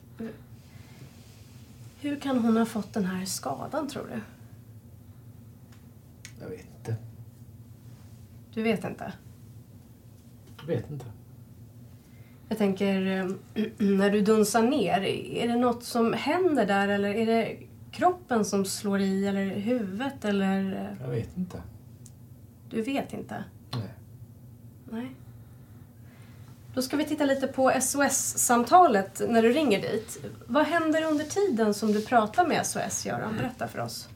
Hur 2.00 2.20
kan 2.20 2.38
hon 2.38 2.56
ha 2.56 2.66
fått 2.66 2.92
den 2.92 3.04
här 3.04 3.24
skadan 3.24 3.88
tror 3.88 4.06
du? 4.14 4.20
Jag 6.44 6.50
vet 6.50 6.66
inte. 6.78 6.96
Du 8.54 8.62
vet 8.62 8.84
inte? 8.84 9.12
Jag 10.60 10.66
vet 10.66 10.90
inte. 10.90 11.06
Jag 12.48 12.58
tänker, 12.58 13.06
eh, 13.06 13.24
när 13.78 14.10
du 14.10 14.20
dunsar 14.20 14.62
ner, 14.62 15.00
är 15.00 15.48
det 15.48 15.56
något 15.56 15.84
som 15.84 16.12
händer 16.12 16.66
där 16.66 16.88
eller 16.88 17.08
är 17.14 17.26
det 17.26 17.56
kroppen 17.92 18.44
som 18.44 18.64
slår 18.64 19.00
i 19.00 19.26
eller 19.26 19.44
huvudet 19.46 20.24
eller? 20.24 20.72
eh, 20.72 21.02
Jag 21.06 21.10
vet 21.10 21.36
inte. 21.36 21.62
Du 22.70 22.82
vet 22.82 23.12
inte? 23.12 23.44
Nej. 23.72 23.94
Nej. 24.90 25.10
Då 26.74 26.82
ska 26.82 26.96
vi 26.96 27.04
titta 27.04 27.24
lite 27.24 27.46
på 27.46 27.72
SOS-samtalet 27.80 29.22
när 29.28 29.42
du 29.42 29.52
ringer 29.52 29.80
dit. 29.82 30.24
Vad 30.46 30.66
händer 30.66 31.02
under 31.04 31.24
tiden 31.24 31.74
som 31.74 31.92
du 31.92 32.04
pratar 32.04 32.46
med 32.48 32.66
SOS, 32.66 33.06
Göran? 33.06 33.36
Berätta 33.36 33.68
för 33.68 33.78
oss. 33.78 34.08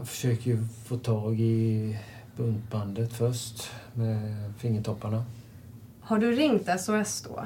Jag 0.00 0.08
försöker 0.08 0.50
ju 0.50 0.64
få 0.84 0.96
tag 0.96 1.40
i 1.40 1.96
buntbandet 2.36 3.12
först 3.12 3.70
med 3.94 4.52
fingertopparna. 4.58 5.24
Har 6.00 6.18
du 6.18 6.32
ringt 6.32 6.68
SOS 6.80 7.22
då? 7.22 7.44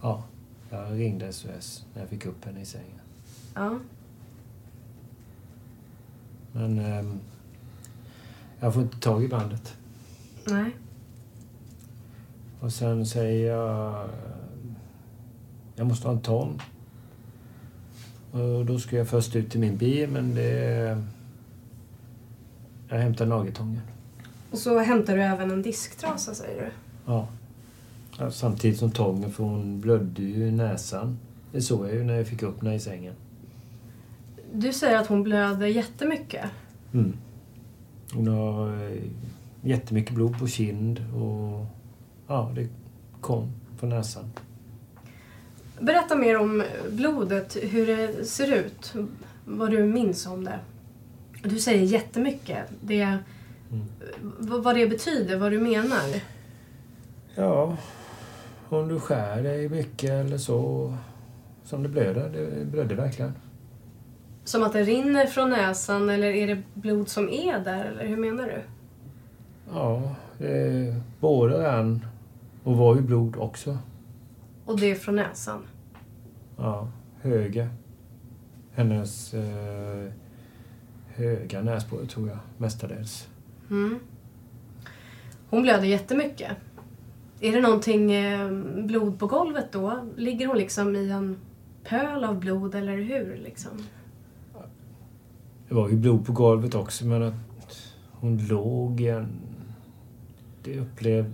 Ja, 0.00 0.24
jag 0.70 0.98
ringde 0.98 1.32
SOS 1.32 1.84
när 1.94 2.02
jag 2.02 2.08
fick 2.08 2.26
upp 2.26 2.44
henne 2.44 2.60
i 2.60 2.64
sängen. 2.64 3.00
Ja. 3.54 3.78
Men 6.52 6.78
ehm, 6.78 7.20
jag 8.60 8.74
får 8.74 8.82
inte 8.82 8.98
tag 8.98 9.24
i 9.24 9.28
bandet. 9.28 9.76
Nej. 10.46 10.70
Och 12.60 12.72
sen 12.72 13.06
säger 13.06 13.52
jag... 13.52 14.08
Jag 15.76 15.86
måste 15.86 16.08
ha 16.08 16.14
en 16.14 16.20
tång. 16.20 16.62
Och 18.32 18.66
då 18.66 18.78
ska 18.78 18.96
jag 18.96 19.08
först 19.08 19.36
ut 19.36 19.50
till 19.50 19.60
min 19.60 19.76
bil, 19.76 20.10
men 20.10 20.34
det... 20.34 21.04
Jag 22.94 23.00
hämtar 23.00 23.26
nageltången. 23.26 23.80
Och 24.50 24.58
så 24.58 24.78
hämtar 24.78 25.16
du 25.16 25.22
även 25.22 25.50
en 25.50 25.62
disktrasa, 25.62 26.34
säger 26.34 26.62
du? 26.62 26.70
Ja. 27.12 27.28
Ja, 28.18 28.30
Samtidigt 28.30 28.78
som 28.78 28.90
tången, 28.90 29.32
för 29.32 29.44
hon 29.44 29.80
blödde 29.80 30.22
ju 30.22 30.46
i 30.46 30.50
näsan. 30.50 31.18
Det 31.52 31.62
såg 31.62 31.86
jag 31.86 31.94
ju 31.94 32.04
när 32.04 32.14
jag 32.14 32.26
fick 32.26 32.42
upp 32.42 32.62
henne 32.62 32.74
i 32.74 32.80
sängen. 32.80 33.14
Du 34.52 34.72
säger 34.72 34.98
att 34.98 35.06
hon 35.06 35.22
blöder 35.22 35.66
jättemycket. 35.66 36.44
Mm. 36.92 37.12
Hon 38.12 38.28
har 38.28 38.84
eh, 38.84 39.02
jättemycket 39.62 40.14
blod 40.14 40.38
på 40.38 40.46
kind 40.46 41.00
och 41.14 41.66
ja, 42.26 42.52
det 42.54 42.68
kom 43.20 43.52
från 43.78 43.90
näsan. 43.90 44.24
Berätta 45.80 46.16
mer 46.16 46.38
om 46.38 46.62
blodet, 46.90 47.56
hur 47.62 47.86
det 47.86 48.24
ser 48.24 48.52
ut. 48.52 48.94
Vad 49.44 49.70
du 49.70 49.84
minns 49.84 50.26
om 50.26 50.44
det. 50.44 50.58
Du 51.44 51.58
säger 51.58 51.84
jättemycket. 51.84 52.58
Det, 52.80 53.18
v- 54.38 54.58
Vad 54.58 54.74
det 54.76 54.86
betyder, 54.86 55.38
vad 55.38 55.52
du 55.52 55.58
menar. 55.60 56.20
Ja, 57.34 57.76
om 58.68 58.88
du 58.88 59.00
skär 59.00 59.42
dig 59.42 59.68
mycket 59.68 60.10
eller 60.10 60.38
så 60.38 60.92
som 61.64 61.82
det 61.82 61.88
blöder. 61.88 62.28
Det 62.58 62.64
blödde 62.64 62.94
verkligen. 62.94 63.32
Som 64.44 64.62
att 64.62 64.72
det 64.72 64.82
rinner 64.82 65.26
från 65.26 65.50
näsan 65.50 66.10
eller 66.10 66.26
är 66.30 66.46
det 66.46 66.62
blod 66.74 67.08
som 67.08 67.28
är 67.28 67.58
där? 67.64 67.84
Eller 67.84 68.06
hur 68.06 68.16
menar 68.16 68.44
du? 68.44 68.62
Ja, 69.72 70.14
det 70.38 70.94
både 71.20 71.62
rann 71.68 72.06
och 72.64 72.76
var 72.76 72.94
ju 72.96 73.00
blod 73.02 73.36
också. 73.36 73.78
Och 74.64 74.80
det 74.80 74.90
är 74.90 74.94
från 74.94 75.16
näsan? 75.16 75.62
Ja, 76.56 76.88
höger. 77.20 77.68
Hennes 78.74 79.34
eh, 79.34 80.10
höga 81.14 81.62
näsborre 81.62 82.06
tror 82.06 82.28
jag, 82.28 82.38
mestadels. 82.58 83.28
Mm. 83.70 83.98
Hon 85.50 85.62
blöder 85.62 85.84
jättemycket. 85.84 86.50
Är 87.40 87.52
det 87.52 87.60
någonting 87.60 88.12
eh, 88.12 88.50
blod 88.84 89.18
på 89.18 89.26
golvet 89.26 89.72
då? 89.72 90.08
Ligger 90.16 90.46
hon 90.46 90.58
liksom 90.58 90.96
i 90.96 91.10
en 91.10 91.36
pöl 91.84 92.24
av 92.24 92.40
blod 92.40 92.74
eller 92.74 92.96
hur 92.96 93.36
liksom? 93.36 93.70
Det 95.68 95.74
var 95.74 95.88
ju 95.88 95.96
blod 95.96 96.26
på 96.26 96.32
golvet 96.32 96.74
också 96.74 97.06
men 97.06 97.22
att 97.22 97.92
hon 98.10 98.46
låg 98.46 99.00
i 99.00 99.08
en... 99.08 99.26
Det 100.62 100.78
upplevde... 100.78 101.30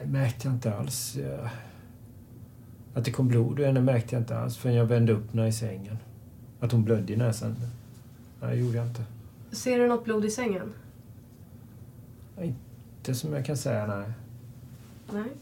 Det 0.00 0.06
märkte 0.06 0.48
jag 0.48 0.54
inte 0.54 0.74
alls. 0.74 1.18
Att 2.94 3.04
det 3.04 3.10
kom 3.10 3.28
blod 3.28 3.60
ur 3.60 3.66
henne 3.66 3.80
märkte 3.80 4.14
jag 4.14 4.22
inte 4.22 4.38
alls 4.38 4.56
förrän 4.56 4.74
jag 4.74 4.84
vände 4.84 5.12
upp 5.12 5.34
henne 5.34 5.48
i 5.48 5.52
sängen. 5.52 5.98
Att 6.60 6.72
hon 6.72 6.84
blödde 6.84 7.12
i 7.12 7.16
näsan. 7.16 7.56
Nej, 8.44 8.56
det 8.56 8.62
gjorde 8.62 8.76
jag 8.76 8.86
inte. 8.86 9.02
Ser 9.52 9.78
du 9.78 9.86
något 9.88 10.04
blod 10.04 10.24
i 10.24 10.30
sängen? 10.30 10.72
Inte 12.42 13.14
som 13.14 13.32
jag 13.32 13.46
kan 13.46 13.56
säga, 13.56 13.86
nej. 13.86 14.10
Nej. 15.12 15.32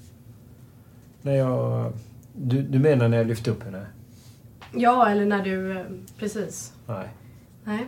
När 1.23 1.33
jag... 1.37 1.93
Du, 2.37 2.63
du 2.63 2.79
menar 2.79 3.09
när 3.09 3.17
jag 3.17 3.27
lyfte 3.27 3.51
upp 3.51 3.63
henne? 3.63 3.87
Ja, 4.75 5.09
eller 5.09 5.27
när 5.27 5.45
du... 5.45 5.79
eh, 5.79 5.85
Precis. 6.19 6.73
Nej. 6.87 7.09
Nej. 7.65 7.87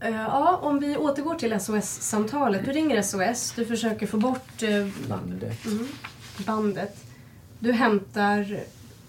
Eh, 0.00 0.10
Ja, 0.14 0.56
om 0.62 0.78
vi 0.80 0.96
återgår 0.96 1.34
till 1.34 1.60
SOS-samtalet. 1.60 2.64
Du 2.64 2.72
ringer 2.72 3.02
SOS, 3.02 3.52
du 3.56 3.64
försöker 3.64 4.06
få 4.06 4.16
bort 4.16 4.62
eh, 4.62 4.86
Bandet. 5.08 5.66
mm, 5.66 5.86
bandet. 6.46 6.96
Du 7.58 7.72
hämtar... 7.72 8.60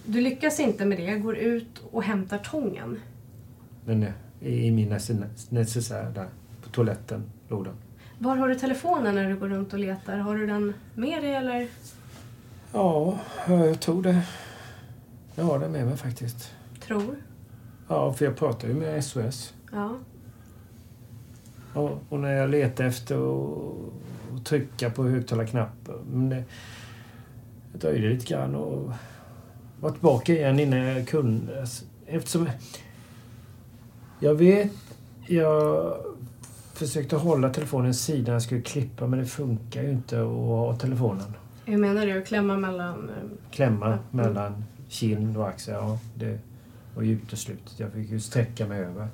Du 0.05 0.22
lyckas 0.22 0.60
inte 0.60 0.86
med 0.86 0.98
det, 0.98 1.17
går 1.19 1.36
ut 1.38 1.81
och 1.91 2.03
hämtar 2.03 2.38
tången. 2.38 3.00
Den 3.88 4.03
är 4.03 4.13
i 4.39 4.72
min 4.72 4.89
necess- 4.94 5.48
necessär 5.50 6.12
där. 6.15 6.27
På 6.63 6.70
toaletten 6.70 7.24
låg 7.50 7.63
den. 7.65 7.74
Var 8.20 8.36
har 8.36 8.48
du 8.50 8.56
telefonen 8.56 9.15
när 9.15 9.29
du 9.29 9.36
går 9.39 9.48
runt 9.48 9.74
och 9.74 9.79
letar? 9.79 10.17
Har 10.17 10.36
du 10.36 10.48
den 10.48 10.74
med 10.96 11.24
dig 11.24 11.36
eller? 11.36 11.67
Ja, 12.74 13.20
jag 13.48 13.79
tror 13.79 14.03
det. 14.03 14.22
Jag 15.36 15.44
har 15.44 15.60
den 15.60 15.72
med 15.72 15.86
mig 15.86 15.98
faktiskt. 15.98 16.51
Tror? 16.82 17.15
Ja, 17.88 18.13
för 18.13 18.25
jag 18.25 18.36
pratar 18.36 18.67
ju 18.67 18.74
med 18.74 19.03
SOS. 19.06 19.53
Ja. 19.72 19.96
Och, 21.74 22.00
och 22.10 22.20
när 22.20 22.32
jag 22.34 22.50
letar 22.50 22.84
efter 22.84 23.17
och, 23.17 23.94
och 24.34 24.46
trycka 24.46 24.89
på 24.89 25.03
högtalarknappen. 25.08 25.96
Men 26.12 26.29
det, 26.29 26.44
det 27.72 27.77
dröjde 27.77 28.10
lite 28.10 28.25
grann 28.34 28.56
och 28.56 28.91
var 29.79 29.91
tillbaka 29.91 30.34
igen 30.34 30.60
innan 30.60 30.79
jag 30.79 31.08
kunde. 31.08 31.67
Eftersom 32.06 32.50
jag 34.19 34.36
vet, 34.36 34.71
jag 35.27 35.93
försökte 36.74 37.15
hålla 37.15 37.50
telefonen 37.50 37.93
sidan 37.93 38.33
jag 38.33 38.41
skulle 38.41 38.62
klippa 38.62 39.07
men 39.07 39.19
det 39.19 39.25
funkar 39.25 39.83
ju 39.83 39.91
inte 39.91 40.21
att 40.21 40.27
ha 40.27 40.75
telefonen. 40.75 41.33
Hur 41.65 41.77
menar 41.77 42.05
du? 42.05 42.21
Klämma 42.21 42.57
mellan... 42.57 43.09
eh, 43.09 43.51
Klämma 43.51 44.00
mellan 44.12 44.63
kind 44.89 45.38
och 45.38 45.47
axel. 45.47 45.74
Ja, 45.74 46.00
det 46.15 46.39
var 46.95 47.03
ju 47.03 47.12
uteslutet. 47.12 47.74
Jag 47.79 47.91
fick 47.91 48.09
ju 48.12 48.19
sträcka 48.19 48.67
mig 48.67 48.79
över. 48.79 49.07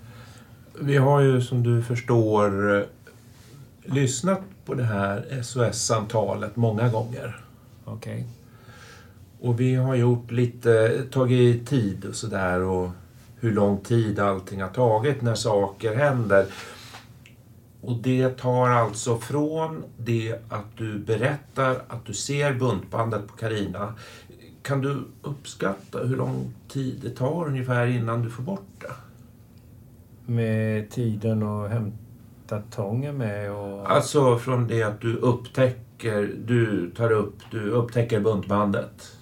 Vi 0.81 0.97
har 0.97 1.21
ju 1.21 1.41
som 1.41 1.63
du 1.63 1.83
förstår 1.83 2.77
eh, 2.79 2.83
lyssnat 3.83 4.41
på 4.65 4.73
det 4.73 4.83
här 4.83 5.41
SOS-samtalet 5.43 6.55
många 6.55 6.89
gånger. 6.89 7.41
Okej. 7.85 8.25
Och 9.41 9.59
vi 9.59 9.75
har 9.75 9.95
gjort 9.95 10.31
lite, 10.31 11.01
tagit 11.11 11.67
tid 11.67 12.05
och 12.05 12.15
sådär 12.15 12.59
och 12.61 12.89
hur 13.43 13.51
lång 13.51 13.77
tid 13.77 14.19
allting 14.19 14.61
har 14.61 14.69
tagit 14.69 15.21
när 15.21 15.35
saker 15.35 15.95
händer. 15.95 16.45
Och 17.81 17.97
det 17.97 18.29
tar 18.29 18.69
alltså 18.69 19.17
från 19.17 19.83
det 19.97 20.39
att 20.49 20.77
du 20.77 20.99
berättar 20.99 21.81
att 21.87 22.05
du 22.05 22.13
ser 22.13 22.53
buntbandet 22.53 23.27
på 23.27 23.33
Karina. 23.33 23.93
Kan 24.61 24.81
du 24.81 25.03
uppskatta 25.21 25.99
hur 25.99 26.15
lång 26.15 26.53
tid 26.67 26.99
det 27.01 27.09
tar 27.09 27.47
ungefär 27.47 27.87
innan 27.87 28.21
du 28.21 28.29
får 28.29 28.43
bort 28.43 28.69
det? 28.79 28.93
Med 30.31 30.89
tiden 30.89 31.43
att 31.43 31.71
hämta 31.71 32.61
tången 32.71 33.17
med 33.17 33.51
och... 33.51 33.91
Alltså 33.91 34.37
från 34.37 34.67
det 34.67 34.83
att 34.83 35.01
du 35.01 35.15
upptäcker, 35.15 36.35
du 36.45 36.91
tar 36.91 37.11
upp, 37.11 37.35
du 37.51 37.69
upptäcker 37.69 38.19
buntbandet. 38.19 39.17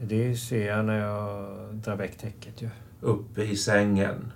Det 0.00 0.36
ser 0.36 0.66
jag 0.66 0.84
när 0.84 0.98
jag 0.98 1.46
drar 1.74 1.96
väck 1.96 2.18
täcket 2.18 2.62
ju. 2.62 2.68
Uppe 3.04 3.44
i 3.44 3.56
sängen. 3.56 4.32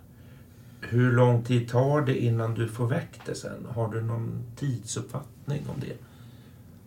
Hur 0.81 1.13
lång 1.13 1.45
tid 1.45 1.69
tar 1.69 2.01
det 2.01 2.19
innan 2.19 2.55
du 2.55 2.69
får 2.69 2.87
väck 2.87 3.21
det 3.27 3.35
sen? 3.35 3.67
Har 3.75 3.93
du 3.93 4.03
någon 4.03 4.43
tidsuppfattning 4.57 5.63
om 5.69 5.81
det? 5.81 5.97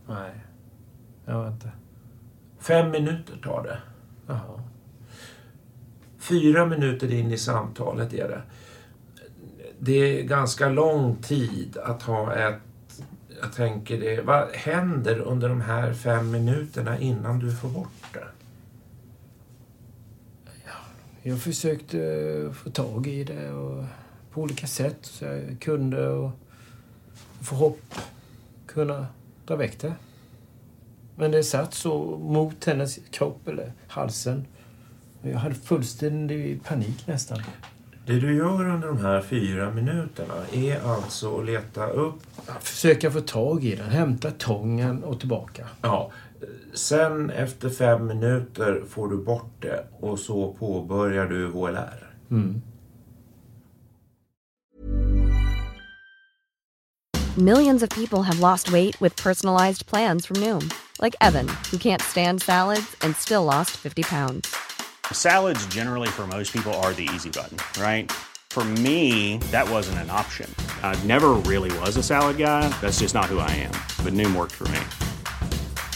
Nej. 0.07 0.31
Jag 1.25 1.43
vet 1.43 1.53
inte. 1.53 1.71
Fem 2.59 2.91
minuter 2.91 3.37
tar 3.43 3.63
det. 3.63 3.79
Jaha. 4.27 4.63
Fyra 6.19 6.65
minuter 6.65 7.13
in 7.13 7.31
i 7.31 7.37
samtalet 7.37 8.13
är 8.13 8.27
det. 8.27 8.41
Det 9.79 10.19
är 10.19 10.23
ganska 10.23 10.69
lång 10.69 11.15
tid 11.15 11.77
att 11.77 12.01
ha 12.03 12.35
ett... 12.35 12.61
Jag 13.41 13.53
tänker 13.53 13.99
det. 13.99 14.21
Vad 14.21 14.49
händer 14.49 15.19
under 15.19 15.49
de 15.49 15.61
här 15.61 15.93
fem 15.93 16.31
minuterna 16.31 16.99
innan 16.99 17.39
du 17.39 17.51
får 17.51 17.69
bort 17.69 18.13
det? 18.13 18.27
Jag 21.23 21.41
försökte 21.41 21.99
eh, 22.45 22.51
få 22.51 22.69
tag 22.69 23.07
i 23.07 23.23
det 23.23 23.51
och 23.51 23.83
på 24.31 24.41
olika 24.41 24.67
sätt 24.67 24.97
så 25.01 25.25
jag 25.25 25.57
kunde 25.59 26.09
och 26.09 26.31
få 27.41 27.55
hopp 27.55 27.95
kunna 28.65 29.07
dra 29.45 29.55
väck 29.55 29.79
det. 29.79 29.93
Men 31.15 31.31
det 31.31 31.43
satt 31.43 31.73
så 31.73 32.17
mot 32.17 32.65
hennes 32.65 32.99
kropp 33.11 33.47
eller 33.47 33.73
halsen. 33.87 34.45
Jag 35.21 35.37
hade 35.37 35.55
fullständig 35.55 36.63
panik 36.63 37.07
nästan. 37.07 37.41
Det 38.05 38.19
du 38.19 38.35
gör 38.35 38.69
under 38.69 38.87
de 38.87 38.97
här 38.97 39.21
fyra 39.21 39.71
minuterna 39.71 40.33
är 40.53 40.81
alltså 40.81 41.39
att 41.39 41.45
leta 41.45 41.87
upp... 41.87 42.21
Försöka 42.59 43.11
få 43.11 43.21
tag 43.21 43.63
i 43.63 43.75
den, 43.75 43.89
hämta 43.89 44.31
tången 44.31 45.03
och 45.03 45.19
tillbaka. 45.19 45.67
Ja. 45.81 46.11
Sen 46.73 47.29
efter 47.29 47.69
fem 47.69 48.07
minuter 48.07 48.83
får 48.89 49.07
du 49.07 49.17
bort 49.17 49.61
det 49.61 49.87
och 49.99 50.19
så 50.19 50.53
påbörjar 50.53 51.25
du 51.25 51.47
HLR. 51.47 52.13
Mm. 52.31 52.61
Millions 57.37 57.81
of 57.81 57.89
people 57.89 58.23
have 58.23 58.39
lost 58.39 58.71
weight 58.71 58.99
with 58.99 59.15
personalized 59.15 59.85
plans 59.85 60.25
from 60.25 60.37
Noom, 60.37 60.69
like 61.01 61.15
Evan, 61.21 61.47
who 61.71 61.77
can't 61.77 62.01
stand 62.01 62.41
salads 62.41 62.95
and 63.01 63.15
still 63.15 63.45
lost 63.45 63.71
50 63.71 64.03
pounds. 64.03 64.53
Salads, 65.13 65.65
generally, 65.67 66.09
for 66.09 66.27
most 66.27 66.51
people, 66.51 66.73
are 66.83 66.93
the 66.93 67.07
easy 67.15 67.29
button, 67.29 67.57
right? 67.81 68.11
For 68.49 68.65
me, 68.65 69.37
that 69.51 69.69
wasn't 69.69 69.99
an 69.99 70.09
option. 70.09 70.53
I 70.83 71.01
never 71.07 71.29
really 71.47 71.71
was 71.79 71.95
a 71.95 72.03
salad 72.03 72.37
guy. 72.37 72.67
That's 72.81 72.99
just 72.99 73.13
not 73.13 73.25
who 73.25 73.39
I 73.39 73.51
am. 73.51 73.71
But 74.03 74.13
Noom 74.13 74.35
worked 74.35 74.55
for 74.55 74.67
me. 74.67 74.79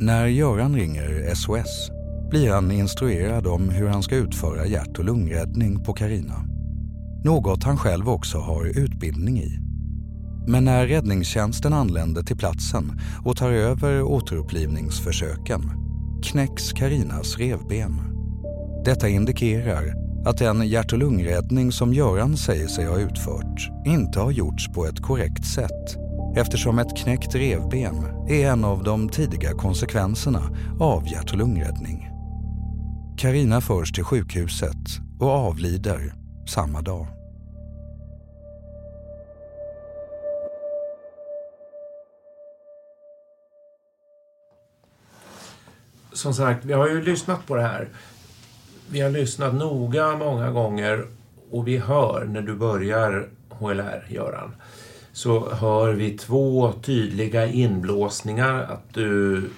När 0.00 0.26
Göran 0.26 0.74
ringer 0.74 1.34
SOS 1.34 1.90
blir 2.30 2.50
han 2.50 2.70
instruerad 2.70 3.46
om 3.46 3.68
hur 3.68 3.88
han 3.88 4.02
ska 4.02 4.16
utföra 4.16 4.66
hjärt 4.66 4.98
och 4.98 5.04
lungräddning 5.04 5.84
på 5.84 5.92
Karina. 5.92 6.44
Något 7.24 7.64
han 7.64 7.76
själv 7.76 8.08
också 8.08 8.38
har 8.38 8.64
utbildning 8.64 9.38
i. 9.38 9.58
Men 10.46 10.64
när 10.64 10.86
räddningstjänsten 10.86 11.72
anländer 11.72 12.22
till 12.22 12.36
platsen 12.36 13.00
och 13.24 13.36
tar 13.36 13.50
över 13.50 14.02
återupplivningsförsöken 14.02 15.62
knäcks 16.24 16.72
Karinas 16.72 17.38
revben. 17.38 17.92
Detta 18.84 19.08
indikerar 19.08 19.94
att 20.26 20.38
den 20.38 20.68
hjärt 20.68 20.92
och 20.92 20.98
lungräddning 20.98 21.72
som 21.72 21.94
Göran 21.94 22.36
säger 22.36 22.66
sig 22.66 22.86
ha 22.86 22.98
utfört 22.98 23.70
inte 23.86 24.20
har 24.20 24.30
gjorts 24.30 24.68
på 24.68 24.86
ett 24.86 25.00
korrekt 25.00 25.46
sätt 25.46 26.03
eftersom 26.36 26.78
ett 26.78 26.96
knäckt 26.96 27.34
revben 27.34 28.26
är 28.28 28.46
en 28.46 28.64
av 28.64 28.82
de 28.82 29.08
tidiga 29.08 29.52
konsekvenserna 29.52 30.42
av 30.80 31.08
hjärt 31.08 31.32
och 31.32 31.38
lungräddning. 31.38 32.10
Karina 33.18 33.60
förs 33.60 33.92
till 33.92 34.04
sjukhuset 34.04 35.00
och 35.20 35.30
avlider 35.30 36.14
samma 36.46 36.80
dag. 36.80 37.06
Som 46.12 46.34
sagt, 46.34 46.64
vi 46.64 46.72
har 46.72 46.88
ju 46.88 47.02
lyssnat 47.02 47.46
på 47.46 47.54
det 47.54 47.62
här. 47.62 47.88
Vi 48.90 49.00
har 49.00 49.10
lyssnat 49.10 49.54
noga 49.54 50.16
många 50.16 50.50
gånger 50.50 51.06
och 51.50 51.68
vi 51.68 51.78
hör 51.78 52.24
när 52.24 52.42
du 52.42 52.54
börjar 52.54 53.28
HLR, 53.50 54.06
Göran, 54.08 54.54
så 55.14 55.54
hör 55.54 55.92
vi 55.92 56.18
två 56.18 56.72
tydliga 56.72 57.46
inblåsningar. 57.46 58.62
Att 58.62 58.94
du 58.94 59.50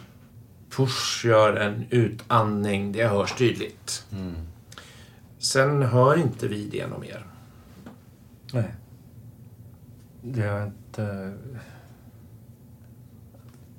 först 0.69 1.25
gör 1.25 1.57
en 1.57 1.85
utandning, 1.91 2.93
det 2.93 3.07
hörs 3.07 3.35
tydligt. 3.35 4.07
Sen 5.39 5.83
hör 5.83 6.19
inte 6.19 6.49
vi 6.49 6.69
det 6.69 6.87
något 6.87 7.01
mer. 7.01 7.27
Nej. 8.53 8.75
Det 10.23 10.43
har 10.43 10.67
inte... 10.67 11.35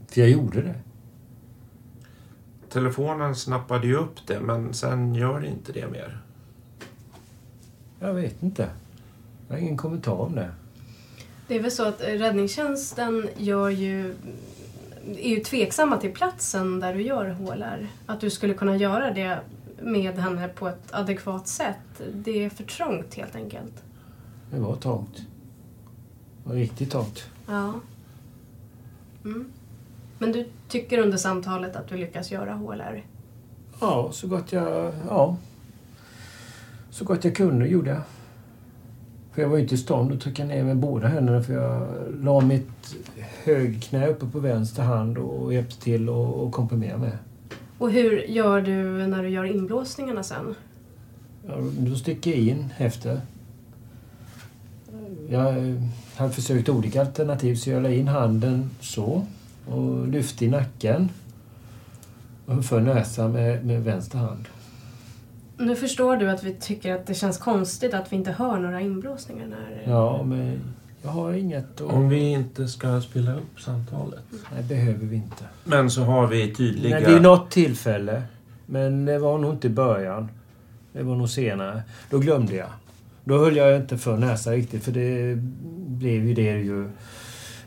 För 0.07 0.21
jag 0.21 0.29
gjorde 0.29 0.61
det. 0.61 0.75
Telefonen 2.69 3.35
snappade 3.35 3.87
ju 3.87 3.95
upp 3.95 4.27
det, 4.27 4.39
men 4.39 4.73
sen 4.73 5.15
gör 5.15 5.39
det 5.39 5.47
inte 5.47 5.71
det 5.71 5.87
mer. 5.87 6.21
Jag 7.99 8.13
vet 8.13 8.43
inte. 8.43 8.69
Jag 9.47 9.55
har 9.55 9.61
ingen 9.61 9.77
kommentar 9.77 10.13
om 10.21 10.35
det. 10.35 10.51
Det 11.47 11.55
är 11.55 11.61
väl 11.61 11.71
så 11.71 11.85
att 11.85 12.01
räddningstjänsten 12.01 13.29
gör 13.37 13.69
ju, 13.69 14.15
är 15.17 15.29
ju 15.29 15.39
tveksamma 15.39 15.97
till 15.97 16.13
platsen 16.13 16.79
där 16.79 16.93
du 16.93 17.01
gör 17.01 17.29
HLR. 17.29 17.87
Att 18.05 18.21
du 18.21 18.29
skulle 18.29 18.53
kunna 18.53 18.77
göra 18.77 19.13
det 19.13 19.39
med 19.81 20.17
henne 20.17 20.47
på 20.47 20.67
ett 20.67 20.91
adekvat 20.91 21.47
sätt. 21.47 22.01
Det 22.13 22.45
är 22.45 22.49
för 22.49 22.63
trångt 22.63 23.15
helt 23.15 23.35
enkelt. 23.35 23.83
Det 24.51 24.59
var 24.59 24.75
trångt. 24.75 25.17
Det 26.43 26.49
var 26.49 26.55
riktigt 26.55 26.91
trångt. 26.91 27.29
Ja. 27.47 27.73
Mm. 29.25 29.51
Men 30.19 30.31
du 30.31 30.49
tycker 30.67 30.97
under 30.97 31.17
samtalet 31.17 31.75
att 31.75 31.87
du 31.87 31.97
lyckas 31.97 32.31
göra 32.31 32.53
HLR? 32.53 33.05
Ja, 33.81 34.09
så 34.11 34.27
gott 34.27 34.51
jag... 34.51 34.93
Ja. 35.07 35.37
Så 36.89 37.05
gott 37.05 37.23
jag 37.23 37.35
kunde 37.35 37.67
gjorde 37.67 37.89
jag. 37.89 38.01
För 39.37 39.41
jag 39.41 39.49
var 39.49 39.57
inte 39.57 39.75
i 39.75 39.77
stånd 39.77 40.13
att 40.13 40.21
trycka 40.21 40.45
ner 40.45 40.63
med 40.63 40.77
båda 40.77 41.07
händerna 41.07 41.43
för 41.43 41.53
jag 41.53 41.87
la 42.23 42.41
mitt 42.41 42.95
högerknä 43.43 44.07
uppe 44.07 44.25
på 44.25 44.39
vänster 44.39 44.83
hand 44.83 45.17
och 45.17 45.53
hjälpte 45.53 45.81
till 45.81 46.09
och, 46.09 46.43
och 46.43 46.51
komprimera 46.51 46.97
med. 46.97 47.17
Och 47.77 47.91
hur 47.91 48.17
gör 48.17 48.61
du 48.61 49.07
när 49.07 49.23
du 49.23 49.29
gör 49.29 49.43
inblåsningarna 49.43 50.23
sen? 50.23 50.55
Ja, 51.47 51.55
då 51.77 51.95
sticker 51.95 52.31
jag 52.31 52.39
in 52.39 52.73
efter. 52.77 53.21
Jag 55.29 55.53
hade 56.15 56.33
försökt 56.33 56.69
olika 56.69 57.01
alternativ 57.01 57.55
så 57.55 57.69
jag 57.69 57.83
la 57.83 57.89
in 57.89 58.07
handen 58.07 58.69
så 58.79 59.25
och 59.67 60.07
lyfte 60.07 60.45
i 60.45 60.49
nacken 60.49 61.09
och 62.45 62.53
höll 62.53 62.63
för 62.63 62.81
näsan 62.81 63.31
med, 63.31 63.65
med 63.65 63.83
vänster 63.83 64.17
hand. 64.17 64.45
Nu 65.57 65.75
förstår 65.75 66.17
du 66.17 66.29
att 66.29 66.43
vi 66.43 66.53
tycker 66.53 66.95
att 66.95 67.05
det 67.05 67.13
känns 67.13 67.37
konstigt 67.37 67.93
att 67.93 68.11
vi 68.11 68.15
inte 68.15 68.31
hör 68.31 68.59
några 68.59 68.81
inblåsningar 68.81 69.47
när... 69.47 69.83
Ja, 69.91 70.23
men 70.23 70.59
jag 71.01 71.09
har 71.09 71.33
inget 71.33 71.81
att... 71.81 71.93
Om 71.93 72.09
vi 72.09 72.19
inte 72.19 72.67
ska 72.67 73.01
spela 73.01 73.35
upp 73.35 73.59
samtalet. 73.59 74.23
Nej, 74.53 74.63
behöver 74.63 75.05
vi 75.05 75.15
inte. 75.15 75.43
Men 75.63 75.91
så 75.91 76.03
har 76.03 76.27
vi 76.27 76.55
tydliga... 76.55 76.99
Nej, 76.99 77.13
vid 77.13 77.21
något 77.21 77.51
tillfälle. 77.51 78.23
Men 78.65 79.05
det 79.05 79.19
var 79.19 79.37
nog 79.37 79.53
inte 79.53 79.67
i 79.67 79.69
början. 79.69 80.29
Det 80.93 81.03
var 81.03 81.15
nog 81.15 81.29
senare. 81.29 81.81
Då 82.09 82.19
glömde 82.19 82.55
jag. 82.55 82.69
Då 83.23 83.37
höll 83.37 83.55
jag 83.55 83.75
inte 83.75 83.97
för 83.97 84.17
näsan 84.17 84.53
riktigt 84.53 84.83
för 84.83 84.91
det 84.91 85.35
blev 85.87 86.25
ju 86.25 86.33
det 86.33 86.59
ju... 86.59 86.89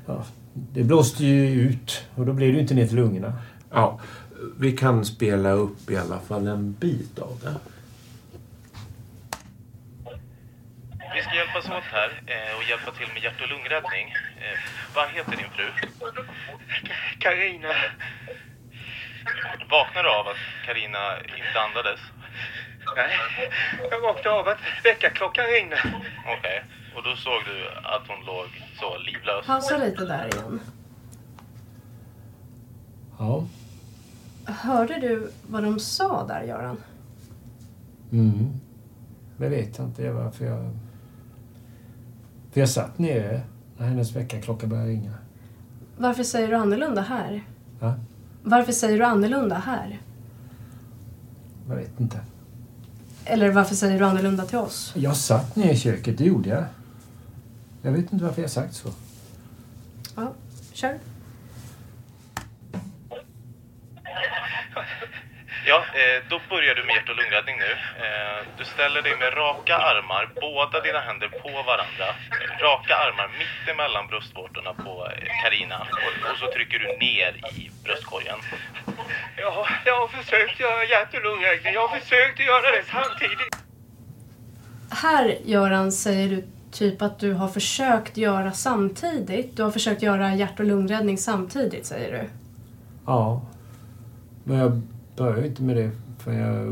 Ja, 0.07 0.25
det 0.73 0.85
blåste 0.85 1.25
ju 1.25 1.61
ut 1.61 2.01
och 2.15 2.27
då 2.27 2.33
blev 2.33 2.49
det 2.49 2.55
ju 2.55 2.61
inte 2.61 2.75
ner 2.75 2.87
till 2.87 2.97
lungorna. 2.97 3.33
Ja, 3.71 4.01
vi 4.59 4.73
kan 4.73 5.05
spela 5.05 5.53
upp 5.53 5.91
i 5.91 5.97
alla 5.97 6.19
fall 6.19 6.47
en 6.47 6.77
bit 6.81 7.19
av 7.19 7.39
det. 7.43 7.55
Vi 11.15 11.23
ska 11.23 11.35
hjälpas 11.35 11.65
åt 11.65 11.89
här 11.97 12.11
eh, 12.27 12.57
och 12.57 12.65
hjälpa 12.71 12.91
till 12.93 13.09
med 13.15 13.23
hjärt 13.23 13.41
och 13.43 13.49
lungräddning. 13.49 14.07
Eh, 14.45 14.59
vad 14.95 15.09
heter 15.09 15.37
din 15.37 15.51
fru? 15.57 15.69
Karina. 17.19 17.75
Vaknade 19.71 20.09
du 20.09 20.13
av 20.21 20.29
att 20.29 20.43
Karina 20.67 21.03
inte 21.21 21.61
andades? 21.67 22.01
Nej, 22.97 23.11
jag 23.91 24.01
vaknade 24.01 24.37
av 24.41 24.49
att 24.49 24.59
väckarklockan 24.85 25.47
ringde. 25.47 25.79
Okej. 26.39 26.65
Och 26.97 27.03
då 27.03 27.17
såg 27.17 27.45
du 27.45 27.69
att 27.69 28.09
hon 28.09 28.25
låg 28.25 28.49
så 28.81 28.99
livlös? 28.99 29.47
Pausa 29.47 29.77
lite 29.77 30.05
där 30.05 30.27
igen. 30.27 30.61
Ja. 33.19 33.47
Hörde 34.45 34.99
du 35.01 35.33
vad 35.43 35.63
de 35.63 35.81
sa 35.81 36.27
där, 36.27 36.43
Göran? 36.43 36.83
Mm. 38.13 38.61
Men 39.37 39.51
vet 39.51 39.79
jag 39.79 39.87
inte 39.87 40.11
varför 40.11 40.45
jag... 40.45 40.77
För 42.53 42.61
jag 42.61 42.69
satt 42.69 42.99
nere 42.99 43.41
när 43.79 43.87
hennes 43.89 44.17
väckarklocka 44.17 44.67
började 44.67 44.89
ringa. 44.89 45.15
Varför 45.99 46.23
säger 46.23 46.49
du 46.49 46.55
annorlunda 46.55 47.01
här? 47.03 47.45
Va? 47.81 47.95
Varför 48.43 48.73
säger 48.73 48.99
du 48.99 49.05
annorlunda 49.05 49.59
här? 49.59 50.01
Jag 51.69 51.77
vet 51.77 52.01
inte. 52.01 52.21
Eller 53.25 53.53
varför 53.53 53.75
säger 53.75 53.99
du 53.99 54.05
annorlunda 54.05 54.45
till 54.45 54.59
oss? 54.59 54.93
Jag 54.97 55.17
satt 55.17 55.57
nere 55.57 55.73
i 55.73 55.77
köket, 55.77 56.19
det 56.19 56.25
gjorde 56.25 56.49
jag. 56.49 56.65
Jag 57.83 57.93
vet 57.93 58.13
inte 58.13 58.25
varför 58.25 58.43
jag 58.43 58.51
sagt 58.51 58.75
så. 58.75 58.89
Ja, 60.17 60.33
kör. 60.73 60.99
Ja, 65.73 65.79
eh, 66.01 66.19
då 66.31 66.37
börjar 66.53 66.75
du 66.75 66.83
med 66.85 66.95
hjärt 66.95 67.09
och 67.13 67.19
lungräddning 67.21 67.57
nu. 67.67 67.73
Eh, 68.05 68.39
du 68.59 68.65
ställer 68.65 69.03
dig 69.03 69.15
med 69.23 69.31
raka 69.43 69.77
armar, 69.91 70.25
båda 70.47 70.77
dina 70.87 71.01
händer 71.09 71.29
på 71.43 71.53
varandra. 71.71 72.09
Eh, 72.41 72.63
Raka 72.67 72.95
armar 73.05 73.29
mitt 73.41 73.65
emellan 73.73 74.05
bröstvårtorna 74.11 74.73
på 74.85 74.95
Karina 75.43 75.79
och, 76.05 76.15
och 76.31 76.37
så 76.41 76.47
trycker 76.55 76.79
du 76.79 76.87
ner 77.07 77.33
i 77.59 77.71
bröstkorgen. 77.85 78.39
Ja, 79.37 79.67
jag 79.85 79.97
har 80.01 80.09
försökt 80.09 80.61
göra 80.61 80.85
hjärt 80.85 81.15
och 81.15 81.23
lungräddning. 81.23 81.75
Jag 81.75 81.87
har 81.89 81.99
försökt 81.99 82.41
att 82.41 82.47
göra 82.53 82.69
det 82.77 82.85
samtidigt. 82.97 83.55
Här, 85.03 85.25
Göran, 85.45 85.93
säger 85.93 86.29
du 86.29 86.45
typ 86.73 87.03
att 87.03 87.19
du 87.19 87.33
har 87.33 87.49
försökt 87.49 88.17
göra 88.17 88.53
samtidigt. 88.53 89.57
Du 89.57 89.63
har 89.63 89.71
försökt 89.71 90.03
göra 90.03 90.35
hjärt 90.35 90.61
och 90.61 90.67
lungräddning 90.67 91.19
samtidigt, 91.19 91.87
säger 91.87 92.13
du. 92.13 92.25
Ja. 93.07 93.43
Men 94.45 94.59
jag 94.59 94.83
börjar 95.21 95.45
inte 95.47 95.63
med 95.63 95.77
det 95.77 95.91
för 96.25 96.33
jag 96.33 96.67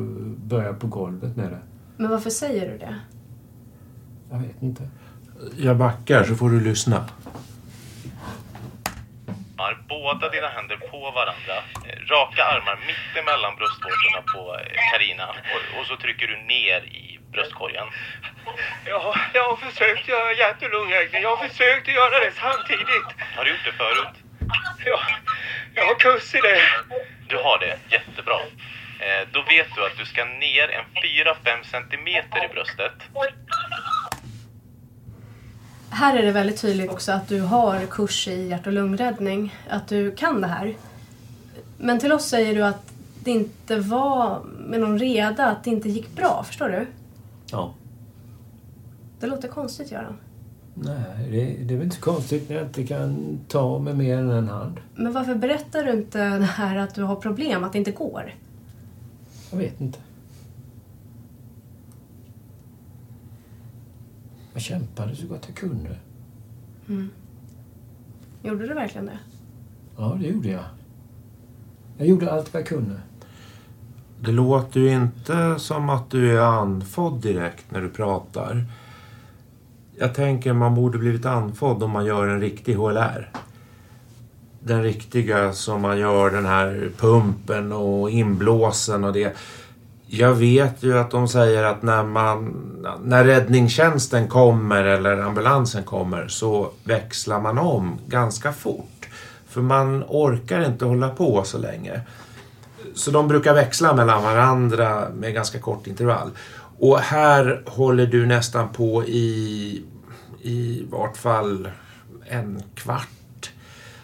börjar 0.52 0.72
på 0.72 0.87
golvet 0.87 1.37
med 1.37 1.48
det. 1.54 1.62
Men 1.96 2.11
varför 2.11 2.30
säger 2.30 2.64
du 2.72 2.78
det? 2.78 2.94
Jag 4.30 4.38
vet 4.38 4.62
inte. 4.62 4.82
Jag 5.56 5.76
backar 5.76 6.24
så 6.24 6.34
får 6.34 6.50
du 6.50 6.61
lyssna. 6.61 6.98
Armar, 9.56 9.78
Båda 9.88 10.28
dina 10.30 10.48
händer 10.48 10.76
på 10.90 11.00
varandra. 11.18 11.56
Eh, 11.87 11.98
Raka 12.12 12.42
armar 12.52 12.76
mitt 12.90 13.11
emellan 13.20 13.52
bröstvårtorna 13.58 14.20
på 14.34 14.42
Karina 14.90 15.26
och, 15.54 15.62
och 15.80 15.87
så 15.87 15.96
trycker 15.96 16.26
du 16.32 16.37
ner 16.54 16.80
i 17.00 17.20
bröstkorgen. 17.32 17.87
Ja, 18.92 19.14
jag 19.34 19.44
har 19.50 19.56
försökt 19.56 20.08
göra 20.08 20.32
hjärt 20.40 20.61
och 20.64 20.70
lungräddning. 20.76 21.22
Jag 21.22 21.37
har 21.37 21.42
försökt 21.48 21.88
att 21.88 21.94
göra 22.00 22.16
det 22.24 22.32
samtidigt. 22.44 23.08
Har 23.37 23.42
du 23.44 23.50
gjort 23.50 23.66
det 23.70 23.76
förut? 23.82 24.16
Ja, 24.90 24.98
jag 25.76 25.84
har 25.88 25.94
kurs 26.04 26.34
i 26.34 26.40
det. 26.48 26.58
Du 27.28 27.36
har 27.36 27.58
det, 27.58 27.78
jättebra. 27.96 28.34
Eh, 29.00 29.28
då 29.32 29.40
vet 29.42 29.74
du 29.74 29.86
att 29.86 29.96
du 29.98 30.04
ska 30.04 30.24
ner 30.24 30.68
en 30.68 30.84
4-5 31.02 31.70
centimeter 31.70 32.44
i 32.44 32.48
bröstet. 32.48 32.92
Här 35.90 36.16
är 36.16 36.22
det 36.22 36.32
väldigt 36.32 36.60
tydligt 36.60 36.90
också 36.90 37.12
att 37.12 37.28
du 37.28 37.40
har 37.40 37.86
kurs 37.86 38.28
i 38.28 38.48
hjärt 38.48 38.66
och 38.66 38.72
lungräddning. 38.72 39.56
Att 39.68 39.88
du 39.88 40.14
kan 40.14 40.40
det 40.40 40.46
här. 40.46 40.76
Men 41.78 41.98
till 41.98 42.12
oss 42.12 42.28
säger 42.28 42.54
du 42.54 42.64
att 42.64 42.92
det 43.24 43.30
inte 43.30 43.76
var 43.76 44.40
med 44.44 44.80
någon 44.80 44.98
reda, 44.98 45.46
att 45.46 45.64
det 45.64 45.70
inte 45.70 45.88
gick 45.88 46.08
bra. 46.08 46.44
Förstår 46.46 46.68
du? 46.68 46.86
Ja. 47.50 47.74
Det 49.20 49.26
låter 49.26 49.48
konstigt, 49.48 49.90
Göran. 49.90 50.16
Nej, 50.82 51.28
det, 51.30 51.64
det 51.64 51.74
är 51.74 51.78
väl 51.78 51.84
inte 51.84 52.00
konstigt 52.00 52.48
när 52.48 52.56
jag 52.56 52.66
inte 52.66 52.86
kan 52.86 53.38
ta 53.48 53.78
med 53.78 53.96
mer 53.96 54.18
än 54.18 54.30
en 54.30 54.48
hand. 54.48 54.80
Men 54.94 55.12
varför 55.12 55.34
berättar 55.34 55.84
du 55.84 55.92
inte 55.92 56.38
det 56.38 56.44
här 56.44 56.76
att 56.76 56.94
du 56.94 57.02
har 57.02 57.16
problem, 57.16 57.64
att 57.64 57.72
det 57.72 57.78
inte 57.78 57.90
går? 57.90 58.34
Jag 59.50 59.58
vet 59.58 59.80
inte. 59.80 59.98
Jag 64.52 64.62
kämpade 64.62 65.16
så 65.16 65.26
gott 65.26 65.44
jag 65.46 65.56
kunde. 65.56 65.96
Mm. 66.88 67.10
Gjorde 68.42 68.66
du 68.66 68.74
verkligen 68.74 69.06
det? 69.06 69.18
Ja, 69.96 70.16
det 70.20 70.26
gjorde 70.26 70.48
jag. 70.48 70.64
Jag 71.98 72.06
gjorde 72.06 72.32
allt 72.32 72.54
vad 72.54 72.60
jag 72.60 72.68
kunde. 72.68 73.00
Det 74.20 74.32
låter 74.32 74.80
ju 74.80 74.94
inte 74.94 75.58
som 75.58 75.90
att 75.90 76.10
du 76.10 76.38
är 76.38 76.40
andfådd 76.40 77.20
direkt 77.20 77.70
när 77.70 77.80
du 77.80 77.88
pratar. 77.88 78.64
Jag 80.00 80.14
tänker 80.14 80.52
man 80.52 80.74
borde 80.74 80.98
blivit 80.98 81.26
andfådd 81.26 81.82
om 81.82 81.90
man 81.90 82.04
gör 82.04 82.26
en 82.26 82.40
riktig 82.40 82.74
HLR. 82.74 83.30
Den 84.61 84.82
riktiga 84.82 85.52
som 85.52 85.82
man 85.82 85.98
gör 85.98 86.30
den 86.30 86.46
här 86.46 86.90
pumpen 86.98 87.72
och 87.72 88.11
inblåsen 88.11 89.04
och 89.04 89.12
det. 89.12 89.37
Jag 90.06 90.34
vet 90.34 90.82
ju 90.82 90.98
att 90.98 91.11
de 91.11 91.28
säger 91.28 91.64
att 91.64 91.82
när, 91.82 92.02
man, 92.02 92.54
när 93.02 93.24
räddningstjänsten 93.24 94.28
kommer 94.28 94.84
eller 94.84 95.18
ambulansen 95.18 95.84
kommer 95.84 96.28
så 96.28 96.70
växlar 96.84 97.40
man 97.40 97.58
om 97.58 97.98
ganska 98.06 98.52
fort. 98.52 99.08
För 99.48 99.61
man 99.61 100.04
orkar 100.08 100.66
inte 100.66 100.84
hålla 100.84 101.08
på 101.08 101.42
så 101.44 101.58
länge. 101.58 102.00
Så 102.94 103.11
de 103.11 103.28
brukar 103.28 103.54
växla 103.54 103.94
mellan 103.94 104.22
varandra 104.22 105.08
med 105.14 105.34
ganska 105.34 105.58
kort 105.58 105.87
intervall. 105.87 106.30
Och 106.78 106.98
här 106.98 107.62
håller 107.66 108.06
du 108.06 108.26
nästan 108.26 108.72
på 108.72 109.04
i, 109.04 109.82
i 110.42 110.84
vart 110.90 111.16
fall 111.16 111.70
en 112.26 112.62
kvart. 112.74 113.50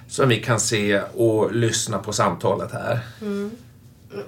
Som 0.09 0.29
vi 0.29 0.43
kan 0.43 0.61
se 0.61 1.01
och 1.01 1.55
lyssna 1.55 1.99
på 1.99 2.13
samtalet 2.13 2.73
här. 2.73 3.01
Mm. 3.21 3.51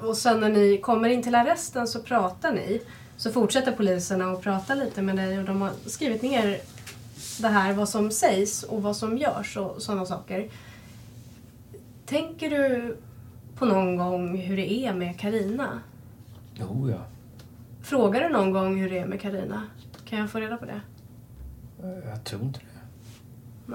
Och 0.01 0.17
sen 0.17 0.41
när 0.41 0.49
ni 0.49 0.79
kommer 0.79 1.09
in 1.09 1.23
till 1.23 1.35
arresten 1.35 1.89
så 1.89 2.03
pratar 2.03 2.53
ni. 2.53 2.81
Så 3.17 3.33
fortsätter 3.33 3.73
poliserna 3.73 4.33
att 4.33 4.43
prata 4.43 4.75
lite 4.75 5.03
med 5.03 5.17
dig 5.17 5.39
och 5.39 5.45
de 5.45 5.63
har 5.63 5.71
skrivit 5.87 6.23
ner 6.23 6.61
det 7.39 7.49
här, 7.49 7.73
vad 7.73 7.89
som 7.89 8.11
sägs 8.11 8.63
och 8.63 8.83
vad 8.83 8.97
som 8.97 9.19
görs 9.19 9.57
och 9.57 9.83
sådana 9.83 10.07
saker. 10.07 10.49
Tänker 12.07 12.51
du 12.51 12.97
på 13.59 13.65
någon 13.65 13.97
gång 13.97 14.37
hur 14.37 14.57
det 14.57 14.73
är 14.73 14.95
med 14.95 15.21
Karina? 15.21 15.81
Jo, 16.55 16.91
ja. 16.91 17.16
Frågar 17.87 18.21
du 18.21 18.29
någon 18.29 18.51
gång 18.51 18.81
hur 18.81 18.91
det 18.91 18.99
är 18.99 19.07
med 19.07 19.21
Karina? 19.21 19.63
Kan 20.05 20.19
jag 20.19 20.31
få 20.31 20.39
reda 20.39 20.57
på 20.57 20.65
det? 20.65 20.81
Jag 22.11 22.25
tror 22.25 22.43
inte 22.43 22.59
det. 22.61 22.67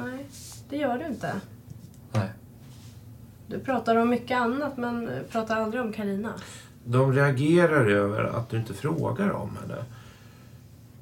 Nej, 0.01 0.25
det 0.69 0.77
gör 0.77 0.97
du 0.97 1.05
inte. 1.05 1.33
Nej. 2.11 2.29
Du 3.47 3.59
pratar 3.59 3.95
om 3.95 4.09
mycket 4.09 4.37
annat 4.37 4.77
men 4.77 5.09
pratar 5.31 5.55
aldrig 5.61 5.81
om 5.81 5.93
Karina. 5.93 6.33
De 6.85 7.13
reagerar 7.13 7.85
över 7.89 8.23
att 8.23 8.49
du 8.49 8.57
inte 8.57 8.73
frågar 8.73 9.31
om 9.31 9.57
henne. 9.61 9.83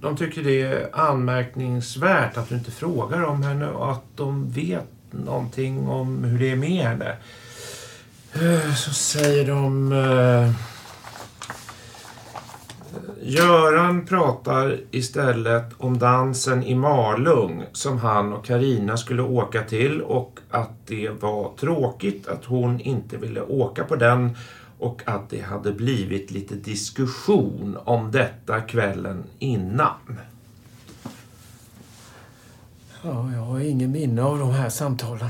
De 0.01 0.17
tycker 0.17 0.43
det 0.43 0.61
är 0.61 0.89
anmärkningsvärt 0.95 2.37
att 2.37 2.49
du 2.49 2.55
inte 2.55 2.71
frågar 2.71 3.23
om 3.23 3.43
henne 3.43 3.67
och 3.69 3.91
att 3.91 4.03
de 4.15 4.49
vet 4.51 4.87
någonting 5.11 5.87
om 5.87 6.23
hur 6.23 6.39
det 6.39 6.51
är 6.51 6.55
med 6.55 6.83
henne. 6.87 7.15
Eh, 8.33 8.73
Så 8.75 8.93
säger 8.93 9.47
de... 9.47 9.93
Göran 13.29 14.05
pratar 14.05 14.79
istället 14.91 15.73
om 15.77 15.99
dansen 15.99 16.63
i 16.63 16.75
Malung 16.75 17.65
som 17.71 17.97
han 17.97 18.33
och 18.33 18.45
Karina 18.45 18.97
skulle 18.97 19.21
åka 19.21 19.63
till 19.63 20.01
och 20.01 20.39
att 20.49 20.87
det 20.87 21.09
var 21.09 21.51
tråkigt 21.57 22.27
att 22.27 22.45
hon 22.45 22.79
inte 22.79 23.17
ville 23.17 23.41
åka 23.41 23.83
på 23.83 23.95
den 23.95 24.37
och 24.79 25.01
att 25.05 25.29
det 25.29 25.41
hade 25.41 25.71
blivit 25.71 26.31
lite 26.31 26.55
diskussion 26.55 27.77
om 27.83 28.11
detta 28.11 28.61
kvällen 28.61 29.23
innan. 29.39 30.19
Ja, 33.03 33.31
jag 33.33 33.41
har 33.41 33.59
ingen 33.59 33.91
minne 33.91 34.23
av 34.23 34.39
de 34.39 34.51
här 34.51 34.69
samtalen. 34.69 35.29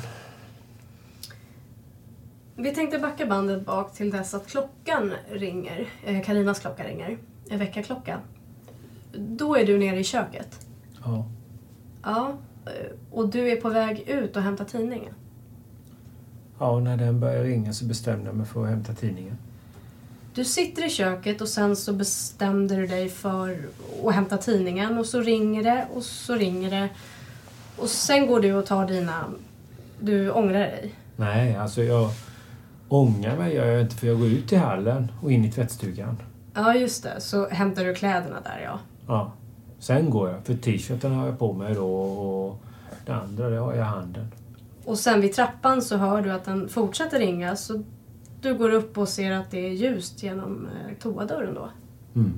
Vi 2.55 2.75
tänkte 2.75 2.99
backa 2.99 3.25
bandet 3.25 3.65
bak 3.65 3.93
till 3.93 4.11
dess 4.11 4.33
att 4.33 4.47
klockan 4.47 5.13
ringer. 5.31 5.89
Eh, 6.03 6.21
Karinas 6.23 6.59
klocka 6.59 6.83
ringer. 6.83 7.17
En 7.49 7.59
väckarklocka. 7.59 8.19
Då 9.13 9.55
är 9.55 9.65
du 9.65 9.77
nere 9.77 9.99
i 9.99 10.03
köket. 10.03 10.67
Ja. 11.03 11.25
Ja. 12.03 12.33
eh, 12.65 12.71
Och 13.11 13.29
du 13.29 13.49
är 13.51 13.55
på 13.55 13.69
väg 13.69 13.99
ut 14.09 14.35
och 14.37 14.41
hämta 14.43 14.65
tidningen. 14.65 15.13
Ja, 16.59 16.79
när 16.79 16.97
den 16.97 17.19
började 17.19 17.43
ringa 17.43 17.73
så 17.73 17.85
bestämde 17.85 18.25
jag 18.25 18.35
mig 18.35 18.45
för 18.47 18.63
att 18.63 18.69
hämta 18.69 18.93
tidningen. 18.93 19.37
Du 20.33 20.45
sitter 20.45 20.85
i 20.85 20.89
köket 20.89 21.41
och 21.41 21.47
sen 21.47 21.75
så 21.75 21.93
bestämde 21.93 22.75
du 22.75 22.87
dig 22.87 23.09
för 23.09 23.57
att 24.05 24.13
hämta 24.15 24.37
tidningen 24.37 24.97
och 24.97 25.05
så 25.05 25.21
ringer 25.21 25.63
det 25.63 25.87
och 25.93 26.03
så 26.03 26.35
ringer 26.35 26.71
det. 26.71 26.89
Och 27.77 27.89
sen 27.89 28.27
går 28.27 28.39
du 28.39 28.53
och 28.53 28.65
tar 28.65 28.87
dina... 28.87 29.25
Du 29.99 30.31
ångrar 30.31 30.59
dig. 30.59 30.93
Nej, 31.15 31.55
alltså 31.55 31.83
jag 31.83 32.09
ångrar 32.89 33.37
mig 33.37 33.55
gör 33.55 33.65
jag 33.65 33.81
inte 33.81 33.95
för 33.95 34.07
jag 34.07 34.19
går 34.19 34.27
ut 34.27 34.53
i 34.53 34.55
hallen 34.55 35.11
och 35.21 35.31
in 35.31 35.45
i 35.45 35.51
tvättstugan. 35.51 36.17
Ja, 36.59 36.75
just 36.75 37.03
det. 37.03 37.21
Så 37.21 37.49
hämtar 37.49 37.83
du 37.83 37.95
kläderna 37.95 38.41
där, 38.41 38.61
ja. 38.63 38.79
Ja. 39.07 39.31
Sen 39.79 40.09
går 40.09 40.29
jag, 40.29 40.45
för 40.45 40.53
t-shirten 40.53 41.11
har 41.11 41.25
jag 41.25 41.39
på 41.39 41.53
mig 41.53 41.73
då 41.73 42.01
och 42.01 42.61
det 43.05 43.13
andra 43.13 43.49
det 43.49 43.57
har 43.57 43.73
jag 43.73 43.77
i 43.77 43.89
handen. 43.89 44.31
Och 44.85 44.99
sen 44.99 45.21
vid 45.21 45.33
trappan 45.33 45.81
så 45.81 45.97
hör 45.97 46.21
du 46.21 46.31
att 46.31 46.45
den 46.45 46.69
fortsätter 46.69 47.19
ringa 47.19 47.55
så 47.55 47.83
du 48.41 48.57
går 48.57 48.69
upp 48.69 48.97
och 48.97 49.09
ser 49.09 49.31
att 49.31 49.51
det 49.51 49.67
är 49.67 49.69
ljust 49.69 50.23
genom 50.23 50.67
eh, 50.67 50.97
toadörren 50.99 51.53
då. 51.53 51.69
Mm. 52.15 52.33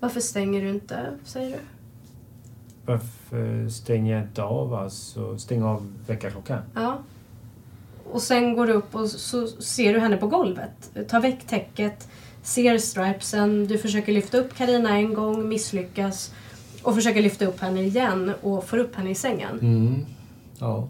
Varför 0.00 0.20
stänger 0.20 0.62
du 0.62 0.68
inte, 0.68 1.06
säger 1.24 1.50
du? 1.50 1.62
Varför 2.86 3.68
stänger 3.68 4.14
jag 4.14 4.22
inte 4.22 4.42
av 4.42 4.74
alltså? 4.74 5.38
Stäng 5.38 5.62
av 5.62 5.92
väckarklockan? 6.06 6.62
Ja. 6.74 6.98
Och 8.12 8.22
sen 8.22 8.54
går 8.54 8.66
du 8.66 8.72
upp 8.72 8.94
och 8.94 9.08
så 9.08 9.46
ser 9.46 9.94
du 9.94 10.00
henne 10.00 10.16
på 10.16 10.26
golvet. 10.26 10.90
Ta 11.08 11.20
väck 11.20 11.46
täcket, 11.46 12.08
ser 12.48 12.78
stripesen, 12.78 13.66
du 13.66 13.78
försöker 13.78 14.12
lyfta 14.12 14.38
upp 14.38 14.54
Karina 14.54 14.96
en 14.96 15.14
gång, 15.14 15.48
misslyckas 15.48 16.34
och 16.82 16.94
försöker 16.94 17.22
lyfta 17.22 17.46
upp 17.46 17.60
henne 17.60 17.82
igen 17.82 18.32
och 18.42 18.64
får 18.64 18.78
upp 18.78 18.94
henne 18.94 19.10
i 19.10 19.14
sängen. 19.14 19.58
Mm. 19.60 20.06
Ja. 20.58 20.88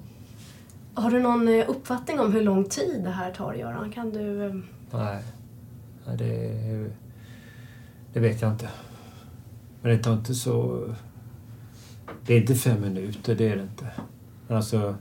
Har 0.94 1.10
du 1.10 1.20
någon 1.20 1.48
eh, 1.48 1.70
uppfattning 1.70 2.20
om 2.20 2.32
hur 2.32 2.42
lång 2.42 2.64
tid 2.64 3.00
det 3.04 3.10
här 3.10 3.30
tar, 3.32 3.54
Göran? 3.54 3.92
Kan 3.92 4.10
du... 4.10 4.46
eh, 4.46 4.54
Nej. 4.92 5.22
Nej, 6.06 6.16
det, 6.16 6.90
det 8.12 8.20
vet 8.20 8.42
jag 8.42 8.52
inte. 8.52 8.68
Men 9.82 9.96
det 9.96 10.02
tar 10.02 10.12
inte 10.12 10.34
så... 10.34 10.84
Det 12.26 12.34
är 12.34 12.40
inte 12.40 12.54
fem 12.54 12.80
minuter, 12.80 13.34
det 13.34 13.48
är 13.48 13.56
det 13.56 13.62
inte. 13.62 13.86
Men 14.46 14.56
alltså... 14.56 14.94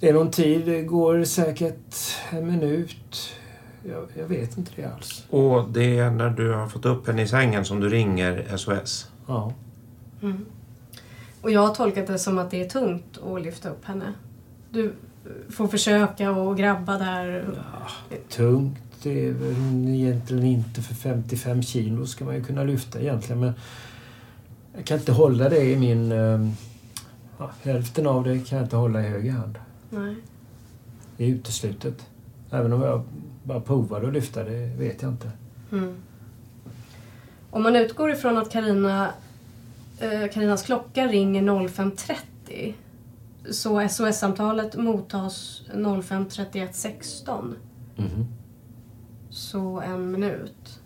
Det 0.00 0.08
är 0.08 0.12
någon 0.12 0.30
tid, 0.30 0.66
det 0.66 0.82
går 0.82 1.24
säkert 1.24 1.96
en 2.30 2.46
minut. 2.46 3.34
Jag, 3.82 4.08
jag 4.18 4.26
vet 4.26 4.58
inte 4.58 4.72
det 4.76 4.84
alls. 4.84 5.26
Och 5.30 5.68
det 5.70 5.98
är 5.98 6.10
när 6.10 6.30
du 6.30 6.52
har 6.52 6.68
fått 6.68 6.84
upp 6.84 7.06
henne 7.06 7.22
i 7.22 7.28
sängen 7.28 7.64
som 7.64 7.80
du 7.80 7.88
ringer 7.88 8.56
SOS? 8.56 9.10
Ja. 9.26 9.52
Mm. 10.22 10.46
Och 11.40 11.50
jag 11.50 11.60
har 11.60 11.74
tolkat 11.74 12.06
det 12.06 12.18
som 12.18 12.38
att 12.38 12.50
det 12.50 12.64
är 12.64 12.68
tungt 12.68 13.18
att 13.18 13.42
lyfta 13.42 13.68
upp 13.68 13.84
henne. 13.84 14.12
Du 14.70 14.92
får 15.50 15.68
försöka 15.68 16.30
och 16.30 16.56
grabba 16.56 16.98
där. 16.98 17.44
Ja, 17.56 18.14
tungt 18.28 18.78
det 19.02 19.26
är 19.26 19.32
väl 19.32 19.88
egentligen 19.94 20.44
inte 20.44 20.82
för 20.82 20.94
55 20.94 21.62
kilo 21.62 22.06
ska 22.06 22.24
man 22.24 22.34
ju 22.34 22.44
kunna 22.44 22.64
lyfta 22.64 23.00
egentligen 23.00 23.40
men 23.40 23.52
jag 24.76 24.84
kan 24.84 24.98
inte 24.98 25.12
hålla 25.12 25.48
det 25.48 25.64
i 25.70 25.76
min... 25.76 26.12
ehm, 26.12 26.52
Ja, 27.38 27.50
hälften 27.62 28.06
av 28.06 28.24
det 28.24 28.38
kan 28.38 28.58
jag 28.58 28.64
inte 28.64 28.76
hålla 28.76 29.00
i 29.00 29.08
höger 29.08 29.32
hand. 29.32 29.58
Nej. 29.90 30.16
Det 31.16 31.24
är 31.24 31.28
uteslutet. 31.28 32.06
Även 32.50 32.72
om 32.72 32.82
jag 32.82 33.02
bara 33.48 33.60
provade 33.60 34.06
att 34.06 34.12
lyfta 34.12 34.44
det 34.44 34.66
vet 34.78 35.02
jag 35.02 35.10
inte. 35.10 35.30
Mm. 35.72 35.94
Om 37.50 37.62
man 37.62 37.76
utgår 37.76 38.10
ifrån 38.10 38.38
att 38.38 38.52
Carina, 38.52 39.10
eh, 40.00 40.30
Karinas 40.32 40.62
klocka 40.62 41.06
ringer 41.06 41.42
05.30 41.42 42.74
så 43.50 43.88
SOS-samtalet 43.88 44.76
mottas 44.76 45.62
05.31.16. 45.74 47.54
Mhm. 47.96 48.26
Så 49.30 49.80
en 49.80 50.10
minut. 50.10 50.80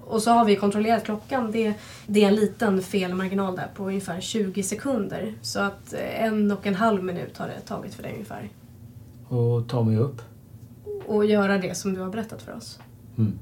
Och 0.00 0.22
så 0.22 0.30
har 0.30 0.44
vi 0.44 0.56
kontrollerat 0.56 1.04
klockan. 1.04 1.52
Det, 1.52 1.74
det 2.06 2.24
är 2.24 2.28
en 2.28 2.34
liten 2.34 2.82
felmarginal 2.82 3.56
där 3.56 3.68
på 3.74 3.84
ungefär 3.84 4.20
20 4.20 4.62
sekunder. 4.62 5.34
Så 5.42 5.60
att 5.60 5.92
eh, 5.92 6.24
en 6.24 6.50
och 6.50 6.66
en 6.66 6.74
halv 6.74 7.04
minut 7.04 7.38
har 7.38 7.48
det 7.48 7.60
tagit 7.60 7.94
för 7.94 8.02
dig 8.02 8.12
ungefär. 8.12 8.48
Och 9.28 9.68
ta 9.68 9.82
mig 9.82 9.96
upp. 9.96 10.22
Och 11.10 11.26
göra 11.26 11.58
det 11.58 11.74
som 11.74 11.94
du 11.94 12.00
har 12.00 12.10
berättat 12.10 12.42
för 12.42 12.56
oss. 12.56 12.80
Mm. 13.18 13.38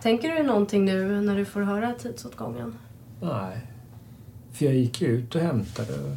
Tänker 0.00 0.36
du 0.36 0.42
någonting 0.42 0.84
nu 0.84 1.20
när 1.20 1.36
du 1.36 1.44
får 1.44 1.60
höra 1.60 1.92
tidsåtgången? 1.92 2.74
Nej. 3.20 3.66
För 4.52 4.64
jag 4.64 4.74
gick 4.74 5.02
ut 5.02 5.34
och 5.34 5.40
hämtade. 5.40 6.16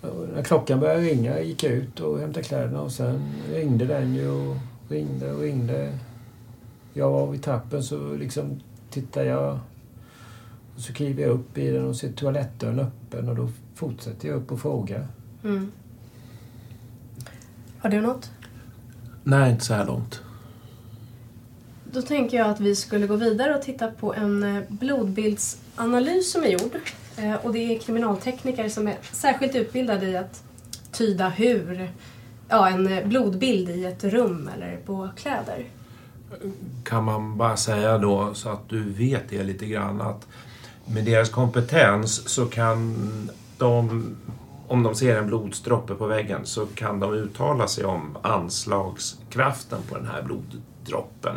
Och 0.00 0.28
när 0.34 0.42
klockan 0.42 0.80
började 0.80 1.00
ringa 1.00 1.40
gick 1.40 1.62
jag 1.62 1.72
ut 1.72 2.00
och 2.00 2.18
hämtade 2.18 2.44
kläderna 2.44 2.80
och 2.80 2.92
sen 2.92 3.32
ringde 3.52 3.84
den 3.84 4.14
ju 4.14 4.30
och 4.30 4.56
ringde 4.88 5.32
och 5.32 5.40
ringde. 5.40 5.98
Jag 6.94 7.10
var 7.10 7.26
vid 7.26 7.42
trappen 7.42 7.82
så 7.82 8.14
liksom 8.14 8.60
tittade 8.90 9.26
jag 9.26 9.58
och 10.74 10.80
så 10.80 10.92
kliver 10.92 11.22
jag 11.22 11.30
upp 11.30 11.58
i 11.58 11.70
den 11.70 11.84
och 11.84 11.96
ser 11.96 12.12
toalettdörren 12.12 12.78
öppen 12.78 13.28
och 13.28 13.36
då 13.36 13.48
fortsätter 13.74 14.28
jag 14.28 14.36
upp 14.36 14.52
och 14.52 14.60
frågar. 14.60 15.08
Mm. 15.44 15.72
Har 17.78 17.90
du 17.90 18.00
något? 18.00 18.30
Nej, 19.28 19.50
inte 19.50 19.64
så 19.64 19.74
här 19.74 19.86
långt. 19.86 20.20
Då 21.92 22.02
tänker 22.02 22.36
jag 22.38 22.46
att 22.50 22.60
vi 22.60 22.76
skulle 22.76 23.06
gå 23.06 23.16
vidare 23.16 23.54
och 23.56 23.62
titta 23.62 23.90
på 23.90 24.14
en 24.14 24.42
eh, 24.42 24.62
blodbildsanalys 24.68 26.32
som 26.32 26.42
är 26.42 26.48
gjord. 26.48 26.76
Eh, 27.16 27.34
Och 27.34 27.52
det 27.52 27.58
är 27.58 27.78
kriminaltekniker 27.78 28.68
som 28.68 28.88
är 28.88 28.96
särskilt 29.12 29.54
utbildade 29.54 30.06
i 30.06 30.16
att 30.16 30.42
tyda 30.92 31.28
hur 31.28 31.90
ja, 32.48 32.68
en 32.68 32.86
eh, 32.86 33.06
blodbild 33.06 33.70
i 33.70 33.84
ett 33.84 34.04
rum 34.04 34.50
eller 34.56 34.76
på 34.76 35.08
kläder. 35.16 35.64
Kan 36.84 37.04
man 37.04 37.36
bara 37.36 37.56
säga 37.56 37.98
då, 37.98 38.34
så 38.34 38.48
att 38.48 38.68
du 38.68 38.90
vet 38.92 39.22
det 39.30 39.42
lite 39.42 39.66
grann, 39.66 40.00
att 40.00 40.26
med 40.86 41.04
deras 41.04 41.28
kompetens 41.28 42.28
så 42.28 42.46
kan 42.46 42.94
de, 43.58 44.16
om 44.68 44.82
de 44.82 44.94
ser 44.94 45.16
en 45.16 45.26
blodsdroppe 45.26 45.94
på 45.94 46.06
väggen, 46.06 46.46
så 46.46 46.66
kan 46.66 47.00
de 47.00 47.14
uttala 47.14 47.68
sig 47.68 47.84
om 47.84 48.16
anslagskraften 48.22 49.78
på 49.88 49.94
den 49.94 50.06
här 50.06 50.22
bloddroppen. 50.22 51.36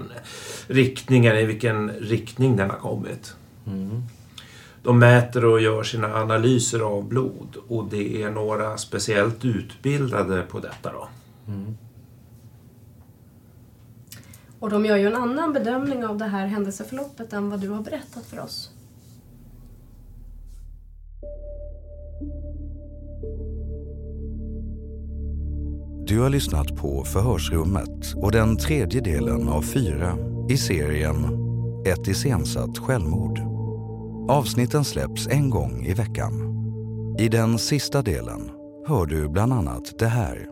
Riktningen, 0.67 1.35
i 1.37 1.45
vilken 1.45 1.89
riktning 1.89 2.55
den 2.57 2.69
har 2.69 2.77
kommit. 2.77 3.35
De 4.83 4.99
mäter 4.99 5.45
och 5.45 5.61
gör 5.61 5.83
sina 5.83 6.15
analyser 6.15 6.79
av 6.79 7.07
blod 7.07 7.57
och 7.67 7.85
det 7.89 8.23
är 8.23 8.29
några 8.31 8.77
speciellt 8.77 9.45
utbildade 9.45 10.41
på 10.41 10.59
detta 10.59 10.91
då. 10.91 11.07
Och 14.59 14.69
de 14.69 14.85
gör 14.85 14.97
ju 14.97 15.07
en 15.07 15.15
annan 15.15 15.53
bedömning 15.53 16.05
av 16.05 16.17
det 16.17 16.25
här 16.25 16.47
händelseförloppet 16.47 17.33
än 17.33 17.49
vad 17.49 17.59
du 17.59 17.69
har 17.69 17.81
berättat 17.81 18.25
för 18.25 18.39
oss. 18.39 18.71
Du 26.11 26.19
har 26.19 26.29
lyssnat 26.29 26.75
på 26.75 27.03
Förhörsrummet 27.03 28.13
och 28.15 28.31
den 28.31 28.57
tredje 28.57 29.01
delen 29.01 29.49
av 29.49 29.61
fyra 29.61 30.17
i 30.49 30.57
serien 30.57 31.15
Ett 31.85 32.07
iscensatt 32.07 32.77
självmord. 32.77 33.39
Avsnitten 34.29 34.85
släpps 34.85 35.27
en 35.27 35.49
gång 35.49 35.85
i 35.85 35.93
veckan. 35.93 36.33
I 37.19 37.27
den 37.27 37.59
sista 37.59 38.01
delen 38.01 38.49
hör 38.87 39.05
du 39.05 39.29
bland 39.29 39.53
annat 39.53 39.99
det 39.99 40.07
här. 40.07 40.47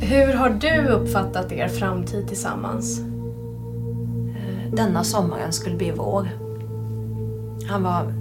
Hur 0.00 0.34
har 0.34 0.50
du 0.50 0.88
uppfattat 0.88 1.52
er 1.52 1.68
framtid 1.68 2.28
tillsammans? 2.28 3.15
Denna 4.76 5.04
sommaren 5.04 5.52
skulle 5.52 5.76
bli 5.76 5.90
vår. 5.90 6.28
Han 7.68 7.82
var 7.82 8.12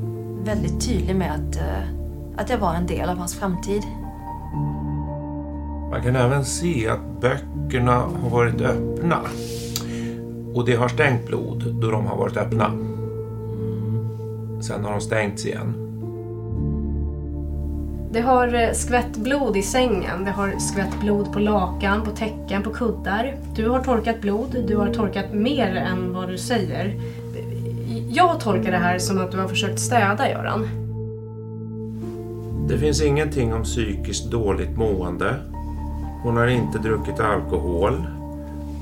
väldigt 0.43 0.87
tydlig 0.87 1.15
med 1.15 1.31
att, 1.31 1.55
eh, 1.55 1.89
att 2.37 2.49
jag 2.49 2.57
var 2.57 2.73
en 2.73 2.87
del 2.87 3.09
av 3.09 3.17
hans 3.17 3.35
framtid. 3.35 3.83
Man 5.91 6.03
kan 6.03 6.15
även 6.15 6.45
se 6.45 6.87
att 6.89 7.21
böckerna 7.21 7.91
har 7.93 8.29
varit 8.29 8.61
öppna. 8.61 9.17
Och 10.53 10.65
det 10.65 10.75
har 10.75 10.87
stängt 10.87 11.27
blod 11.27 11.75
då 11.81 11.91
de 11.91 12.05
har 12.05 12.17
varit 12.17 12.37
öppna. 12.37 12.71
Sen 14.61 14.85
har 14.85 14.91
de 14.91 15.01
stängts 15.01 15.45
igen. 15.45 15.85
Det 18.15 18.21
har 18.21 18.54
eh, 18.54 18.71
skvätt 18.71 19.17
blod 19.17 19.58
i 19.58 19.62
sängen, 19.62 20.25
det 20.25 20.32
har 20.32 20.60
skvätt 20.60 20.99
blod 21.01 21.34
på 21.34 21.39
lakan, 21.39 22.04
på 22.04 22.12
täcken, 22.12 22.63
på 22.63 22.69
kuddar. 22.69 23.38
Du 23.56 23.69
har 23.69 23.84
torkat 23.84 24.21
blod, 24.21 24.65
du 24.67 24.78
har 24.78 24.93
torkat 24.93 25.34
mer 25.34 25.75
än 25.75 26.13
vad 26.13 26.30
du 26.30 26.38
säger. 26.38 26.99
Jag 28.10 28.39
tolkar 28.39 28.71
det 28.71 28.78
här 28.78 28.99
som 28.99 29.17
att 29.17 29.32
du 29.32 29.38
har 29.38 29.47
försökt 29.47 29.80
städa, 29.80 30.30
Göran. 30.30 30.67
Det 32.67 32.78
finns 32.78 33.01
ingenting 33.01 33.54
om 33.54 33.63
psykiskt 33.63 34.32
dåligt 34.32 34.78
mående. 34.78 35.36
Hon 36.23 36.38
har 36.38 36.47
inte 36.47 36.78
druckit 36.78 37.19
alkohol. 37.19 38.04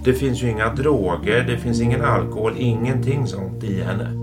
Det 0.04 0.14
finns 0.14 0.44
ju 0.44 0.50
inga 0.50 0.74
droger, 0.74 1.44
det 1.44 1.58
finns 1.58 1.82
ingen 1.82 2.02
alkohol, 2.02 2.54
ingenting 2.58 3.28
sånt 3.28 3.64
i 3.64 3.84
henne. 3.84 4.23